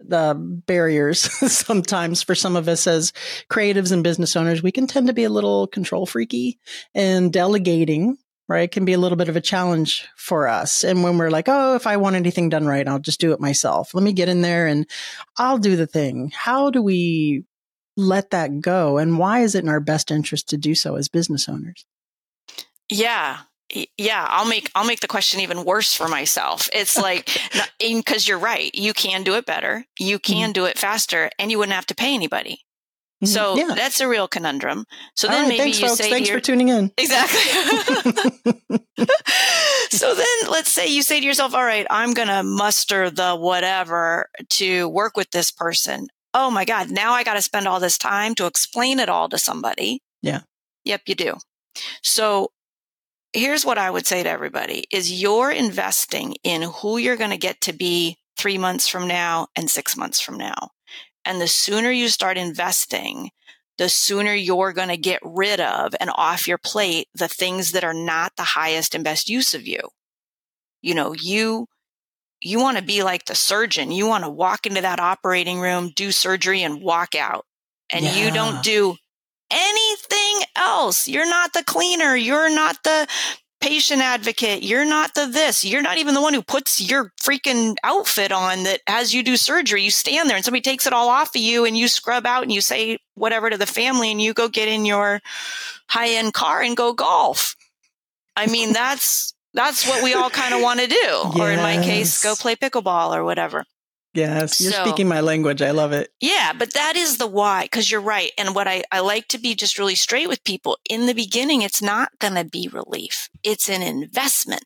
the 0.00 0.34
barriers 0.66 1.20
sometimes 1.52 2.22
for 2.22 2.34
some 2.34 2.56
of 2.56 2.68
us 2.68 2.86
as 2.86 3.12
creatives 3.50 3.92
and 3.92 4.04
business 4.04 4.36
owners. 4.36 4.62
We 4.62 4.72
can 4.72 4.86
tend 4.86 5.06
to 5.06 5.12
be 5.12 5.24
a 5.24 5.30
little 5.30 5.66
control 5.66 6.04
freaky 6.04 6.58
and 6.94 7.32
delegating 7.32 8.18
right? 8.48 8.70
Can 8.70 8.84
be 8.84 8.92
a 8.92 8.98
little 8.98 9.16
bit 9.16 9.28
of 9.28 9.36
a 9.36 9.40
challenge 9.40 10.06
for 10.16 10.48
us. 10.48 10.84
And 10.84 11.02
when 11.02 11.18
we're 11.18 11.30
like, 11.30 11.48
oh, 11.48 11.74
if 11.74 11.86
I 11.86 11.96
want 11.96 12.16
anything 12.16 12.48
done 12.48 12.66
right, 12.66 12.86
I'll 12.86 12.98
just 12.98 13.20
do 13.20 13.32
it 13.32 13.40
myself. 13.40 13.94
Let 13.94 14.04
me 14.04 14.12
get 14.12 14.28
in 14.28 14.42
there 14.42 14.66
and 14.66 14.86
I'll 15.38 15.58
do 15.58 15.76
the 15.76 15.86
thing. 15.86 16.30
How 16.34 16.70
do 16.70 16.82
we 16.82 17.44
let 17.96 18.30
that 18.30 18.60
go? 18.60 18.98
And 18.98 19.18
why 19.18 19.40
is 19.40 19.54
it 19.54 19.62
in 19.62 19.68
our 19.68 19.80
best 19.80 20.10
interest 20.10 20.48
to 20.50 20.56
do 20.56 20.74
so 20.74 20.96
as 20.96 21.08
business 21.08 21.48
owners? 21.48 21.84
Yeah. 22.88 23.38
Yeah, 23.96 24.26
I'll 24.28 24.46
make 24.46 24.70
I'll 24.74 24.86
make 24.86 25.00
the 25.00 25.08
question 25.08 25.40
even 25.40 25.64
worse 25.64 25.94
for 25.94 26.06
myself. 26.06 26.68
It's 26.72 26.96
like 26.96 27.30
because 27.80 28.28
you're 28.28 28.38
right, 28.38 28.72
you 28.74 28.92
can 28.92 29.24
do 29.24 29.34
it 29.34 29.46
better, 29.46 29.84
you 29.98 30.18
can 30.18 30.50
mm-hmm. 30.50 30.52
do 30.52 30.64
it 30.66 30.78
faster, 30.78 31.30
and 31.38 31.50
you 31.50 31.58
wouldn't 31.58 31.74
have 31.74 31.86
to 31.86 31.94
pay 31.94 32.14
anybody. 32.14 32.60
Mm-hmm. 33.24 33.32
So 33.32 33.56
yeah. 33.56 33.74
that's 33.74 34.00
a 34.00 34.08
real 34.08 34.28
conundrum. 34.28 34.84
So 35.14 35.28
then 35.28 35.42
right, 35.42 35.48
maybe 35.48 35.58
thanks, 35.58 35.80
you 35.80 35.88
folks. 35.88 36.00
say, 36.00 36.10
"Thanks 36.10 36.28
your, 36.28 36.38
for 36.38 36.44
tuning 36.44 36.68
in." 36.68 36.92
Exactly. 36.98 37.40
so 39.90 40.14
then 40.14 40.50
let's 40.50 40.70
say 40.70 40.88
you 40.88 41.02
say 41.02 41.20
to 41.20 41.26
yourself, 41.26 41.54
"All 41.54 41.64
right, 41.64 41.86
I'm 41.90 42.12
going 42.12 42.28
to 42.28 42.42
muster 42.42 43.10
the 43.10 43.34
whatever 43.34 44.28
to 44.50 44.88
work 44.88 45.16
with 45.16 45.30
this 45.30 45.50
person." 45.50 46.08
Oh 46.32 46.50
my 46.50 46.64
god, 46.64 46.90
now 46.90 47.12
I 47.12 47.24
got 47.24 47.34
to 47.34 47.42
spend 47.42 47.68
all 47.68 47.80
this 47.80 47.98
time 47.98 48.34
to 48.36 48.46
explain 48.46 48.98
it 48.98 49.08
all 49.08 49.28
to 49.28 49.38
somebody. 49.38 50.00
Yeah. 50.22 50.40
Yep, 50.84 51.02
you 51.06 51.14
do. 51.14 51.34
So 52.02 52.50
here's 53.32 53.64
what 53.64 53.78
I 53.78 53.90
would 53.90 54.06
say 54.06 54.22
to 54.22 54.30
everybody 54.30 54.84
is 54.90 55.20
you're 55.20 55.50
investing 55.50 56.36
in 56.42 56.62
who 56.62 56.98
you're 56.98 57.16
going 57.16 57.30
to 57.30 57.36
get 57.36 57.60
to 57.62 57.72
be 57.72 58.16
three 58.36 58.58
months 58.58 58.88
from 58.88 59.06
now 59.06 59.48
and 59.56 59.70
six 59.70 59.96
months 59.96 60.20
from 60.20 60.38
now. 60.38 60.70
And 61.24 61.40
the 61.40 61.48
sooner 61.48 61.90
you 61.90 62.08
start 62.08 62.36
investing, 62.36 63.30
the 63.78 63.88
sooner 63.88 64.34
you're 64.34 64.72
going 64.72 64.88
to 64.88 64.96
get 64.96 65.20
rid 65.24 65.60
of 65.60 65.94
and 66.00 66.10
off 66.14 66.46
your 66.46 66.58
plate 66.58 67.08
the 67.14 67.28
things 67.28 67.72
that 67.72 67.84
are 67.84 67.94
not 67.94 68.32
the 68.36 68.42
highest 68.42 68.94
and 68.94 69.02
best 69.02 69.28
use 69.28 69.54
of 69.54 69.66
you. 69.66 69.80
You 70.82 70.94
know, 70.94 71.14
you, 71.14 71.66
you 72.40 72.60
want 72.60 72.76
to 72.76 72.84
be 72.84 73.02
like 73.02 73.24
the 73.24 73.34
surgeon. 73.34 73.90
You 73.90 74.06
want 74.06 74.24
to 74.24 74.30
walk 74.30 74.66
into 74.66 74.82
that 74.82 75.00
operating 75.00 75.60
room, 75.60 75.92
do 75.94 76.12
surgery 76.12 76.62
and 76.62 76.82
walk 76.82 77.14
out. 77.14 77.46
And 77.90 78.04
yeah. 78.04 78.16
you 78.16 78.30
don't 78.30 78.62
do 78.62 78.96
anything 79.50 80.46
else. 80.56 81.08
You're 81.08 81.28
not 81.28 81.52
the 81.52 81.64
cleaner. 81.64 82.14
You're 82.16 82.54
not 82.54 82.82
the 82.82 83.06
patient 83.64 84.02
advocate. 84.02 84.62
You're 84.62 84.84
not 84.84 85.14
the 85.14 85.26
this. 85.26 85.64
You're 85.64 85.80
not 85.80 85.96
even 85.96 86.12
the 86.12 86.20
one 86.20 86.34
who 86.34 86.42
puts 86.42 86.86
your 86.86 87.10
freaking 87.20 87.76
outfit 87.82 88.30
on 88.30 88.64
that 88.64 88.80
as 88.86 89.14
you 89.14 89.22
do 89.22 89.38
surgery. 89.38 89.82
You 89.82 89.90
stand 89.90 90.28
there 90.28 90.36
and 90.36 90.44
somebody 90.44 90.60
takes 90.60 90.86
it 90.86 90.92
all 90.92 91.08
off 91.08 91.34
of 91.34 91.40
you 91.40 91.64
and 91.64 91.76
you 91.76 91.88
scrub 91.88 92.26
out 92.26 92.42
and 92.42 92.52
you 92.52 92.60
say 92.60 92.98
whatever 93.14 93.48
to 93.48 93.56
the 93.56 93.64
family 93.66 94.10
and 94.10 94.20
you 94.20 94.34
go 94.34 94.48
get 94.48 94.68
in 94.68 94.84
your 94.84 95.22
high 95.88 96.10
end 96.10 96.34
car 96.34 96.60
and 96.60 96.76
go 96.76 96.92
golf. 96.92 97.56
I 98.36 98.48
mean, 98.48 98.74
that's, 98.74 99.32
that's 99.54 99.88
what 99.88 100.04
we 100.04 100.12
all 100.12 100.30
kind 100.30 100.52
of 100.52 100.60
want 100.60 100.80
to 100.80 100.86
do. 100.86 100.96
Yes. 100.96 101.38
Or 101.38 101.50
in 101.50 101.60
my 101.60 101.82
case, 101.82 102.22
go 102.22 102.34
play 102.34 102.56
pickleball 102.56 103.16
or 103.16 103.24
whatever. 103.24 103.64
Yes, 104.14 104.60
you're 104.60 104.72
so, 104.72 104.84
speaking 104.84 105.08
my 105.08 105.20
language. 105.20 105.60
I 105.60 105.72
love 105.72 105.92
it. 105.92 106.10
Yeah, 106.20 106.52
but 106.56 106.72
that 106.74 106.94
is 106.96 107.18
the 107.18 107.26
why, 107.26 107.64
because 107.64 107.90
you're 107.90 108.00
right. 108.00 108.30
And 108.38 108.54
what 108.54 108.68
I, 108.68 108.84
I 108.92 109.00
like 109.00 109.26
to 109.28 109.38
be 109.38 109.56
just 109.56 109.78
really 109.78 109.96
straight 109.96 110.28
with 110.28 110.44
people 110.44 110.78
in 110.88 111.06
the 111.06 111.14
beginning, 111.14 111.62
it's 111.62 111.82
not 111.82 112.16
going 112.20 112.34
to 112.34 112.44
be 112.44 112.68
relief. 112.72 113.28
It's 113.42 113.68
an 113.68 113.82
investment. 113.82 114.64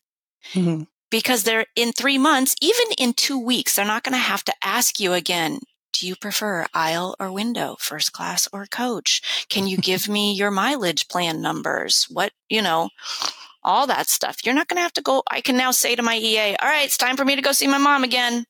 Mm-hmm. 0.53 0.83
Because 1.09 1.43
they're 1.43 1.65
in 1.75 1.91
three 1.91 2.19
months, 2.19 2.55
even 2.61 2.85
in 2.99 3.13
two 3.13 3.39
weeks, 3.39 3.75
they're 3.75 3.85
not 3.85 4.03
going 4.03 4.13
to 4.13 4.19
have 4.19 4.43
to 4.45 4.53
ask 4.63 4.99
you 4.99 5.13
again, 5.13 5.59
do 5.91 6.07
you 6.07 6.15
prefer 6.15 6.67
aisle 6.71 7.15
or 7.19 7.31
window, 7.31 7.75
first 7.79 8.13
class 8.13 8.47
or 8.53 8.67
coach? 8.67 9.47
Can 9.49 9.65
you 9.65 9.77
give 9.77 10.07
me 10.09 10.31
your 10.31 10.51
mileage 10.51 11.07
plan 11.07 11.41
numbers? 11.41 12.05
What, 12.11 12.31
you 12.49 12.61
know, 12.61 12.89
all 13.63 13.87
that 13.87 14.07
stuff. 14.07 14.45
You're 14.45 14.53
not 14.53 14.67
going 14.67 14.77
to 14.77 14.83
have 14.83 14.93
to 14.93 15.01
go. 15.01 15.23
I 15.29 15.41
can 15.41 15.57
now 15.57 15.71
say 15.71 15.95
to 15.95 16.03
my 16.03 16.17
EA, 16.17 16.55
all 16.57 16.69
right, 16.69 16.85
it's 16.85 16.97
time 16.97 17.17
for 17.17 17.25
me 17.25 17.35
to 17.35 17.41
go 17.41 17.51
see 17.51 17.67
my 17.67 17.79
mom 17.79 18.03
again 18.03 18.45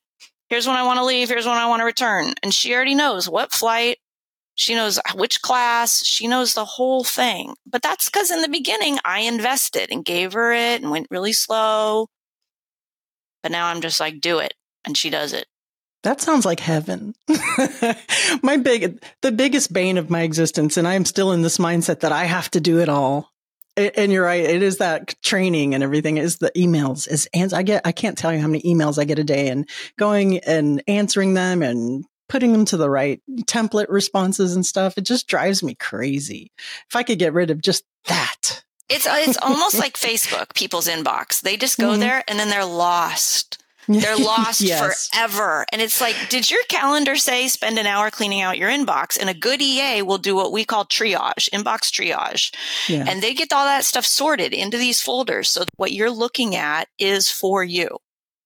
here's 0.50 0.66
when 0.66 0.76
I 0.76 0.82
want 0.82 0.98
to 0.98 1.04
leave, 1.04 1.28
here's 1.28 1.46
when 1.46 1.56
I 1.56 1.66
want 1.66 1.80
to 1.80 1.86
return. 1.86 2.34
And 2.42 2.52
she 2.52 2.74
already 2.74 2.94
knows 2.94 3.28
what 3.28 3.52
flight, 3.52 3.98
she 4.56 4.74
knows 4.74 5.00
which 5.14 5.40
class, 5.40 6.04
she 6.04 6.26
knows 6.26 6.52
the 6.52 6.64
whole 6.66 7.04
thing. 7.04 7.54
But 7.64 7.82
that's 7.82 8.10
because 8.10 8.30
in 8.30 8.42
the 8.42 8.48
beginning 8.48 8.98
I 9.04 9.20
invested 9.20 9.90
and 9.90 10.04
gave 10.04 10.34
her 10.34 10.52
it 10.52 10.82
and 10.82 10.90
went 10.90 11.06
really 11.10 11.32
slow. 11.32 12.08
But 13.42 13.52
now 13.52 13.68
I'm 13.68 13.80
just 13.80 14.00
like, 14.00 14.20
do 14.20 14.38
it. 14.38 14.52
And 14.84 14.96
she 14.96 15.08
does 15.08 15.32
it. 15.32 15.46
That 16.02 16.20
sounds 16.20 16.46
like 16.46 16.60
heaven. 16.60 17.14
my 18.42 18.56
big, 18.56 19.02
the 19.20 19.32
biggest 19.32 19.72
bane 19.72 19.98
of 19.98 20.08
my 20.08 20.22
existence, 20.22 20.78
and 20.78 20.88
I 20.88 20.94
am 20.94 21.04
still 21.04 21.32
in 21.32 21.42
this 21.42 21.58
mindset 21.58 22.00
that 22.00 22.12
I 22.12 22.24
have 22.24 22.50
to 22.52 22.60
do 22.60 22.80
it 22.80 22.88
all 22.88 23.29
and 23.76 24.12
you're 24.12 24.24
right. 24.24 24.42
It 24.42 24.62
is 24.62 24.78
that 24.78 25.14
training 25.22 25.74
and 25.74 25.82
everything 25.82 26.16
is 26.16 26.38
the 26.38 26.52
emails 26.56 27.10
is, 27.10 27.28
and 27.32 27.52
I 27.52 27.62
get, 27.62 27.82
I 27.84 27.92
can't 27.92 28.18
tell 28.18 28.32
you 28.32 28.40
how 28.40 28.48
many 28.48 28.62
emails 28.62 28.98
I 28.98 29.04
get 29.04 29.18
a 29.18 29.24
day 29.24 29.48
and 29.48 29.68
going 29.98 30.38
and 30.38 30.82
answering 30.86 31.34
them 31.34 31.62
and 31.62 32.04
putting 32.28 32.52
them 32.52 32.64
to 32.66 32.76
the 32.76 32.90
right 32.90 33.20
template 33.42 33.88
responses 33.88 34.54
and 34.54 34.64
stuff. 34.64 34.96
It 34.96 35.02
just 35.02 35.26
drives 35.26 35.62
me 35.62 35.74
crazy. 35.74 36.52
If 36.88 36.96
I 36.96 37.02
could 37.02 37.18
get 37.18 37.32
rid 37.32 37.50
of 37.50 37.60
just 37.60 37.84
that. 38.06 38.64
It's, 38.88 39.06
it's 39.08 39.38
almost 39.38 39.78
like 39.78 39.94
Facebook, 39.94 40.54
people's 40.54 40.88
inbox. 40.88 41.40
They 41.40 41.56
just 41.56 41.78
go 41.78 41.90
mm-hmm. 41.90 42.00
there 42.00 42.24
and 42.26 42.38
then 42.38 42.48
they're 42.48 42.64
lost. 42.64 43.62
They're 43.98 44.16
lost 44.24 44.60
yes. 44.60 45.08
forever. 45.08 45.66
And 45.72 45.82
it's 45.82 46.00
like, 46.00 46.16
did 46.28 46.50
your 46.50 46.62
calendar 46.68 47.16
say 47.16 47.48
spend 47.48 47.78
an 47.78 47.86
hour 47.86 48.10
cleaning 48.10 48.40
out 48.40 48.58
your 48.58 48.70
inbox? 48.70 49.18
And 49.18 49.28
a 49.28 49.34
good 49.34 49.60
EA 49.60 50.02
will 50.02 50.18
do 50.18 50.34
what 50.34 50.52
we 50.52 50.64
call 50.64 50.84
triage, 50.84 51.48
inbox 51.50 51.90
triage. 51.90 52.54
Yeah. 52.88 53.04
And 53.08 53.22
they 53.22 53.34
get 53.34 53.52
all 53.52 53.64
that 53.64 53.84
stuff 53.84 54.06
sorted 54.06 54.52
into 54.52 54.78
these 54.78 55.00
folders. 55.00 55.48
So 55.48 55.64
what 55.76 55.92
you're 55.92 56.10
looking 56.10 56.54
at 56.54 56.88
is 56.98 57.30
for 57.30 57.64
you. 57.64 57.98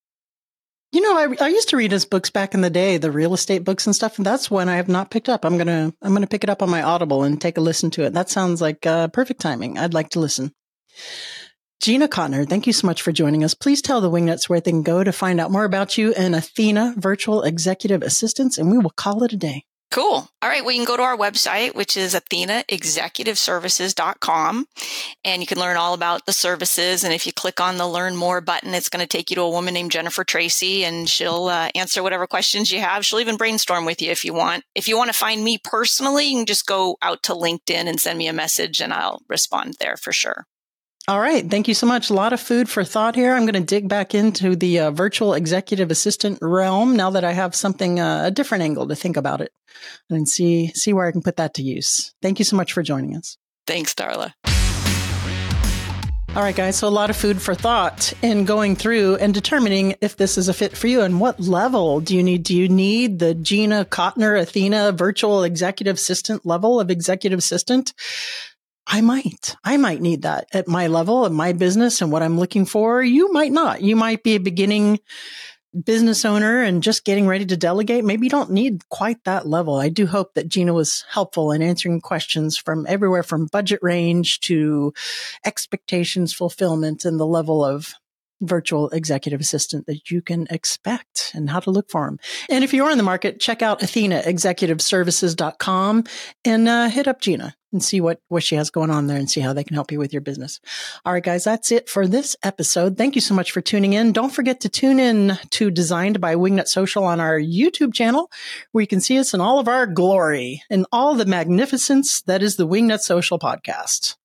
You 0.92 1.00
know, 1.00 1.16
I, 1.16 1.46
I 1.46 1.48
used 1.48 1.70
to 1.70 1.78
read 1.78 1.90
his 1.90 2.04
books 2.04 2.28
back 2.28 2.52
in 2.52 2.60
the 2.60 2.68
day, 2.68 2.98
the 2.98 3.10
real 3.10 3.32
estate 3.32 3.64
books 3.64 3.86
and 3.86 3.96
stuff, 3.96 4.18
and 4.18 4.26
that's 4.26 4.50
one 4.50 4.68
I 4.68 4.76
have 4.76 4.88
not 4.88 5.10
picked 5.10 5.30
up. 5.30 5.44
I'm 5.44 5.56
gonna 5.56 5.94
I'm 6.02 6.12
gonna 6.12 6.26
pick 6.26 6.44
it 6.44 6.50
up 6.50 6.62
on 6.62 6.68
my 6.68 6.82
Audible 6.82 7.22
and 7.22 7.40
take 7.40 7.56
a 7.56 7.62
listen 7.62 7.90
to 7.92 8.04
it. 8.04 8.12
That 8.12 8.28
sounds 8.28 8.60
like 8.60 8.84
uh, 8.84 9.08
perfect 9.08 9.40
timing. 9.40 9.78
I'd 9.78 9.94
like 9.94 10.10
to 10.10 10.20
listen. 10.20 10.52
Gina 11.80 12.08
Cotner, 12.08 12.46
thank 12.48 12.66
you 12.66 12.74
so 12.74 12.86
much 12.86 13.00
for 13.00 13.10
joining 13.10 13.42
us. 13.42 13.54
Please 13.54 13.80
tell 13.80 14.02
the 14.02 14.10
Wingnuts 14.10 14.48
where 14.48 14.60
they 14.60 14.70
can 14.70 14.82
go 14.82 15.02
to 15.02 15.12
find 15.12 15.40
out 15.40 15.50
more 15.50 15.64
about 15.64 15.96
you 15.96 16.12
and 16.12 16.36
Athena 16.36 16.94
Virtual 16.98 17.42
Executive 17.42 18.02
Assistants, 18.02 18.58
and 18.58 18.70
we 18.70 18.78
will 18.78 18.90
call 18.90 19.24
it 19.24 19.32
a 19.32 19.36
day. 19.36 19.64
Cool. 19.92 20.28
All 20.40 20.48
right. 20.48 20.64
Well, 20.64 20.72
you 20.72 20.78
can 20.78 20.86
go 20.86 20.96
to 20.96 21.02
our 21.02 21.18
website, 21.18 21.74
which 21.74 21.98
is 21.98 22.14
athenaexecutiveservices.com, 22.14 24.66
and 25.22 25.42
you 25.42 25.46
can 25.46 25.58
learn 25.58 25.76
all 25.76 25.92
about 25.92 26.24
the 26.24 26.32
services. 26.32 27.04
And 27.04 27.12
if 27.12 27.26
you 27.26 27.32
click 27.34 27.60
on 27.60 27.76
the 27.76 27.86
learn 27.86 28.16
more 28.16 28.40
button, 28.40 28.72
it's 28.72 28.88
going 28.88 29.02
to 29.02 29.06
take 29.06 29.28
you 29.28 29.36
to 29.36 29.42
a 29.42 29.50
woman 29.50 29.74
named 29.74 29.92
Jennifer 29.92 30.24
Tracy, 30.24 30.86
and 30.86 31.06
she'll 31.06 31.48
uh, 31.48 31.68
answer 31.74 32.02
whatever 32.02 32.26
questions 32.26 32.72
you 32.72 32.80
have. 32.80 33.04
She'll 33.04 33.20
even 33.20 33.36
brainstorm 33.36 33.84
with 33.84 34.00
you 34.00 34.10
if 34.10 34.24
you 34.24 34.32
want. 34.32 34.64
If 34.74 34.88
you 34.88 34.96
want 34.96 35.12
to 35.12 35.18
find 35.18 35.44
me 35.44 35.58
personally, 35.62 36.28
you 36.28 36.38
can 36.38 36.46
just 36.46 36.64
go 36.64 36.96
out 37.02 37.22
to 37.24 37.34
LinkedIn 37.34 37.86
and 37.86 38.00
send 38.00 38.16
me 38.16 38.28
a 38.28 38.32
message, 38.32 38.80
and 38.80 38.94
I'll 38.94 39.20
respond 39.28 39.76
there 39.78 39.98
for 39.98 40.10
sure. 40.10 40.46
All 41.08 41.18
right. 41.18 41.48
Thank 41.50 41.66
you 41.66 41.74
so 41.74 41.84
much. 41.84 42.10
A 42.10 42.14
lot 42.14 42.32
of 42.32 42.40
food 42.40 42.68
for 42.68 42.84
thought 42.84 43.16
here. 43.16 43.34
I'm 43.34 43.44
going 43.44 43.54
to 43.54 43.60
dig 43.60 43.88
back 43.88 44.14
into 44.14 44.54
the 44.54 44.78
uh, 44.78 44.90
virtual 44.92 45.34
executive 45.34 45.90
assistant 45.90 46.38
realm 46.40 46.96
now 46.96 47.10
that 47.10 47.24
I 47.24 47.32
have 47.32 47.56
something, 47.56 47.98
uh, 47.98 48.22
a 48.26 48.30
different 48.30 48.62
angle 48.62 48.86
to 48.86 48.94
think 48.94 49.16
about 49.16 49.40
it 49.40 49.52
and 50.08 50.28
see, 50.28 50.68
see 50.68 50.92
where 50.92 51.06
I 51.06 51.12
can 51.12 51.22
put 51.22 51.36
that 51.38 51.54
to 51.54 51.62
use. 51.62 52.14
Thank 52.22 52.38
you 52.38 52.44
so 52.44 52.54
much 52.54 52.72
for 52.72 52.84
joining 52.84 53.16
us. 53.16 53.36
Thanks, 53.66 53.94
Darla. 53.94 54.32
All 56.34 56.42
right, 56.42 56.56
guys. 56.56 56.76
So 56.76 56.86
a 56.86 56.88
lot 56.88 57.10
of 57.10 57.16
food 57.16 57.42
for 57.42 57.54
thought 57.54 58.14
in 58.22 58.46
going 58.46 58.74
through 58.74 59.16
and 59.16 59.34
determining 59.34 59.96
if 60.00 60.16
this 60.16 60.38
is 60.38 60.48
a 60.48 60.54
fit 60.54 60.74
for 60.74 60.86
you 60.86 61.02
and 61.02 61.20
what 61.20 61.38
level 61.40 62.00
do 62.00 62.16
you 62.16 62.22
need? 62.22 62.44
Do 62.44 62.56
you 62.56 62.70
need 62.70 63.18
the 63.18 63.34
Gina 63.34 63.84
Cotner 63.84 64.40
Athena 64.40 64.92
virtual 64.92 65.42
executive 65.42 65.96
assistant 65.96 66.46
level 66.46 66.80
of 66.80 66.90
executive 66.90 67.38
assistant? 67.38 67.92
I 68.86 69.00
might, 69.00 69.56
I 69.64 69.76
might 69.76 70.00
need 70.00 70.22
that 70.22 70.48
at 70.52 70.68
my 70.68 70.88
level, 70.88 71.24
at 71.24 71.32
my 71.32 71.52
business 71.52 72.02
and 72.02 72.10
what 72.10 72.22
I'm 72.22 72.38
looking 72.38 72.66
for. 72.66 73.02
You 73.02 73.32
might 73.32 73.52
not. 73.52 73.80
You 73.80 73.96
might 73.96 74.22
be 74.22 74.34
a 74.34 74.40
beginning 74.40 74.98
business 75.84 76.24
owner 76.24 76.62
and 76.62 76.82
just 76.82 77.04
getting 77.04 77.26
ready 77.26 77.46
to 77.46 77.56
delegate. 77.56 78.04
Maybe 78.04 78.26
you 78.26 78.30
don't 78.30 78.50
need 78.50 78.88
quite 78.90 79.24
that 79.24 79.46
level. 79.46 79.76
I 79.76 79.88
do 79.88 80.06
hope 80.06 80.34
that 80.34 80.48
Gina 80.48 80.74
was 80.74 81.04
helpful 81.08 81.52
in 81.52 81.62
answering 81.62 82.00
questions 82.00 82.58
from 82.58 82.86
everywhere 82.88 83.22
from 83.22 83.46
budget 83.46 83.78
range 83.82 84.40
to 84.40 84.92
expectations 85.46 86.34
fulfillment 86.34 87.04
and 87.04 87.18
the 87.18 87.26
level 87.26 87.64
of 87.64 87.94
virtual 88.42 88.90
executive 88.90 89.40
assistant 89.40 89.86
that 89.86 90.10
you 90.10 90.20
can 90.20 90.46
expect 90.50 91.30
and 91.32 91.48
how 91.48 91.60
to 91.60 91.70
look 91.70 91.88
for 91.88 92.06
them. 92.06 92.18
And 92.50 92.64
if 92.64 92.74
you 92.74 92.84
are 92.84 92.90
in 92.90 92.98
the 92.98 93.04
market, 93.04 93.40
check 93.40 93.62
out 93.62 93.80
athenaexecutiveservices.com 93.80 96.04
and 96.44 96.68
uh, 96.68 96.88
hit 96.88 97.08
up 97.08 97.20
Gina 97.20 97.54
and 97.72 97.82
see 97.82 98.00
what, 98.00 98.20
what 98.28 98.42
she 98.42 98.54
has 98.54 98.70
going 98.70 98.90
on 98.90 99.06
there 99.06 99.16
and 99.16 99.30
see 99.30 99.40
how 99.40 99.52
they 99.52 99.64
can 99.64 99.74
help 99.74 99.90
you 99.90 99.98
with 99.98 100.12
your 100.12 100.22
business. 100.22 100.60
All 101.04 101.12
right, 101.12 101.22
guys, 101.22 101.44
that's 101.44 101.72
it 101.72 101.88
for 101.88 102.06
this 102.06 102.36
episode. 102.42 102.96
Thank 102.96 103.14
you 103.14 103.20
so 103.20 103.34
much 103.34 103.52
for 103.52 103.60
tuning 103.60 103.92
in. 103.92 104.12
Don't 104.12 104.34
forget 104.34 104.60
to 104.60 104.68
tune 104.68 105.00
in 105.00 105.38
to 105.50 105.70
Designed 105.70 106.20
by 106.20 106.34
Wingnut 106.34 106.68
Social 106.68 107.04
on 107.04 107.20
our 107.20 107.38
YouTube 107.38 107.94
channel, 107.94 108.30
where 108.72 108.82
you 108.82 108.88
can 108.88 109.00
see 109.00 109.18
us 109.18 109.34
in 109.34 109.40
all 109.40 109.58
of 109.58 109.68
our 109.68 109.86
glory 109.86 110.62
and 110.70 110.86
all 110.92 111.14
the 111.14 111.26
magnificence 111.26 112.22
that 112.22 112.42
is 112.42 112.56
the 112.56 112.66
Wingnut 112.66 113.00
Social 113.00 113.38
podcast. 113.38 114.16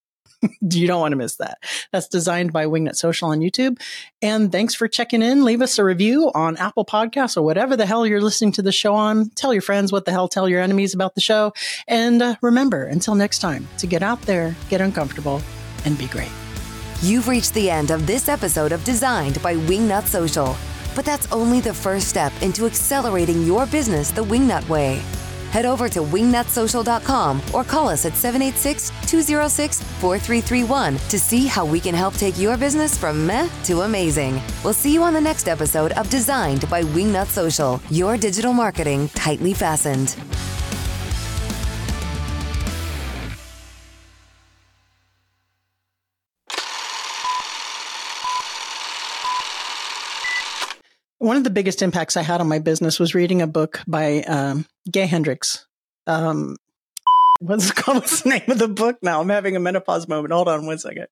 you 0.61 0.87
don't 0.87 0.99
want 0.99 1.11
to 1.11 1.17
miss 1.17 1.37
that. 1.37 1.59
That's 1.91 2.07
designed 2.07 2.53
by 2.53 2.65
Wingnut 2.65 2.95
Social 2.95 3.29
on 3.29 3.39
YouTube. 3.39 3.79
And 4.21 4.51
thanks 4.51 4.75
for 4.75 4.87
checking 4.87 5.21
in. 5.21 5.43
Leave 5.43 5.61
us 5.61 5.79
a 5.79 5.83
review 5.83 6.31
on 6.33 6.57
Apple 6.57 6.85
Podcasts 6.85 7.37
or 7.37 7.41
whatever 7.41 7.75
the 7.75 7.85
hell 7.85 8.05
you're 8.05 8.21
listening 8.21 8.51
to 8.53 8.61
the 8.61 8.71
show 8.71 8.93
on. 8.93 9.29
Tell 9.31 9.53
your 9.53 9.61
friends 9.61 9.91
what 9.91 10.05
the 10.05 10.11
hell, 10.11 10.27
tell 10.27 10.47
your 10.47 10.61
enemies 10.61 10.93
about 10.93 11.15
the 11.15 11.21
show. 11.21 11.53
And 11.87 12.21
uh, 12.21 12.35
remember, 12.41 12.85
until 12.85 13.15
next 13.15 13.39
time, 13.39 13.67
to 13.79 13.87
get 13.87 14.03
out 14.03 14.21
there, 14.23 14.55
get 14.69 14.81
uncomfortable, 14.81 15.41
and 15.85 15.97
be 15.97 16.07
great. 16.07 16.31
You've 17.01 17.27
reached 17.27 17.53
the 17.53 17.69
end 17.69 17.91
of 17.91 18.07
this 18.07 18.27
episode 18.27 18.71
of 18.71 18.83
Designed 18.83 19.41
by 19.41 19.55
Wingnut 19.55 20.05
Social. 20.05 20.55
But 20.95 21.05
that's 21.05 21.31
only 21.31 21.61
the 21.61 21.73
first 21.73 22.07
step 22.07 22.33
into 22.41 22.65
accelerating 22.65 23.45
your 23.45 23.67
business 23.67 24.09
the 24.09 24.23
Wingnut 24.23 24.67
way 24.67 25.03
head 25.51 25.65
over 25.65 25.89
to 25.89 25.99
wingnutsocial.com 25.99 27.41
or 27.53 27.63
call 27.63 27.89
us 27.89 28.05
at 28.05 28.15
786 28.15 28.91
206 29.09 29.81
4331 29.81 30.97
to 31.09 31.19
see 31.19 31.45
how 31.47 31.65
we 31.65 31.79
can 31.79 31.95
help 31.95 32.13
take 32.15 32.37
your 32.37 32.57
business 32.57 32.97
from 32.97 33.25
meh 33.25 33.49
to 33.63 33.81
amazing. 33.81 34.41
We'll 34.63 34.73
see 34.73 34.93
you 34.93 35.03
on 35.03 35.13
the 35.13 35.21
next 35.21 35.47
episode 35.47 35.91
of 35.93 36.09
Designed 36.09 36.69
by 36.69 36.83
Wingnut 36.83 37.27
Social, 37.27 37.81
your 37.89 38.17
digital 38.17 38.53
marketing 38.53 39.09
tightly 39.09 39.53
fastened. 39.53 40.15
One 51.27 51.35
of 51.35 51.43
the 51.43 51.49
biggest 51.49 51.81
impacts 51.81 52.15
I 52.15 52.21
had 52.21 52.39
on 52.39 52.47
my 52.47 52.59
business 52.59 53.01
was 53.01 53.13
reading 53.13 53.41
a 53.41 53.47
book 53.47 53.81
by 53.85 54.21
um, 54.21 54.65
Gay 54.89 55.05
Hendricks. 55.05 55.67
Um, 56.05 56.55
what's, 57.41 57.69
what's 57.85 58.21
the 58.21 58.29
name 58.29 58.43
of 58.47 58.59
the 58.59 58.69
book 58.69 58.99
now? 59.01 59.19
I'm 59.19 59.27
having 59.27 59.57
a 59.57 59.59
menopause 59.59 60.07
moment. 60.07 60.33
Hold 60.33 60.47
on 60.47 60.65
one 60.65 60.77
second. 60.77 61.07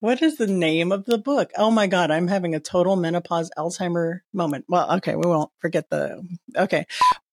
What 0.00 0.22
is 0.22 0.38
the 0.38 0.48
name 0.48 0.90
of 0.90 1.04
the 1.04 1.18
book? 1.18 1.52
Oh 1.56 1.70
my 1.70 1.86
God, 1.86 2.10
I'm 2.10 2.26
having 2.26 2.56
a 2.56 2.58
total 2.58 2.96
menopause 2.96 3.48
Alzheimer 3.56 4.22
moment. 4.32 4.64
Well, 4.68 4.92
okay, 4.96 5.14
we 5.14 5.28
won't 5.28 5.52
forget 5.60 5.88
the. 5.88 6.26
Okay, 6.56 6.84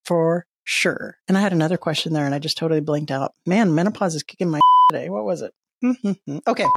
for 0.03 0.45
sure. 0.63 1.17
And 1.27 1.39
I 1.39 1.41
had 1.41 1.53
another 1.53 1.77
question 1.77 2.13
there 2.13 2.27
and 2.27 2.35
I 2.35 2.39
just 2.39 2.59
totally 2.59 2.81
blinked 2.81 3.09
out. 3.09 3.33
Man, 3.47 3.73
menopause 3.73 4.13
is 4.13 4.21
kicking 4.21 4.51
my 4.51 4.59
today. 4.91 5.09
What 5.09 5.25
was 5.25 5.41
it? 5.41 5.55
okay. 6.47 6.67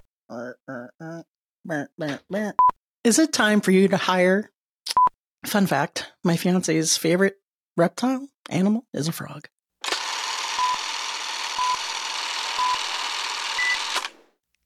Is 3.05 3.21
it 3.21 3.33
time 3.33 3.61
for 3.61 3.71
you 3.71 3.87
to 3.89 3.97
hire? 3.97 4.51
Fun 5.47 5.69
fact 5.69 6.13
my 6.25 6.37
fiance's 6.37 6.97
favorite 6.97 7.37
reptile 7.77 8.29
animal 8.51 8.87
is 8.93 9.07
a 9.07 9.13
frog. 9.13 9.49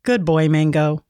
Good 0.02 0.24
boy, 0.24 0.48
Mango. 0.48 1.04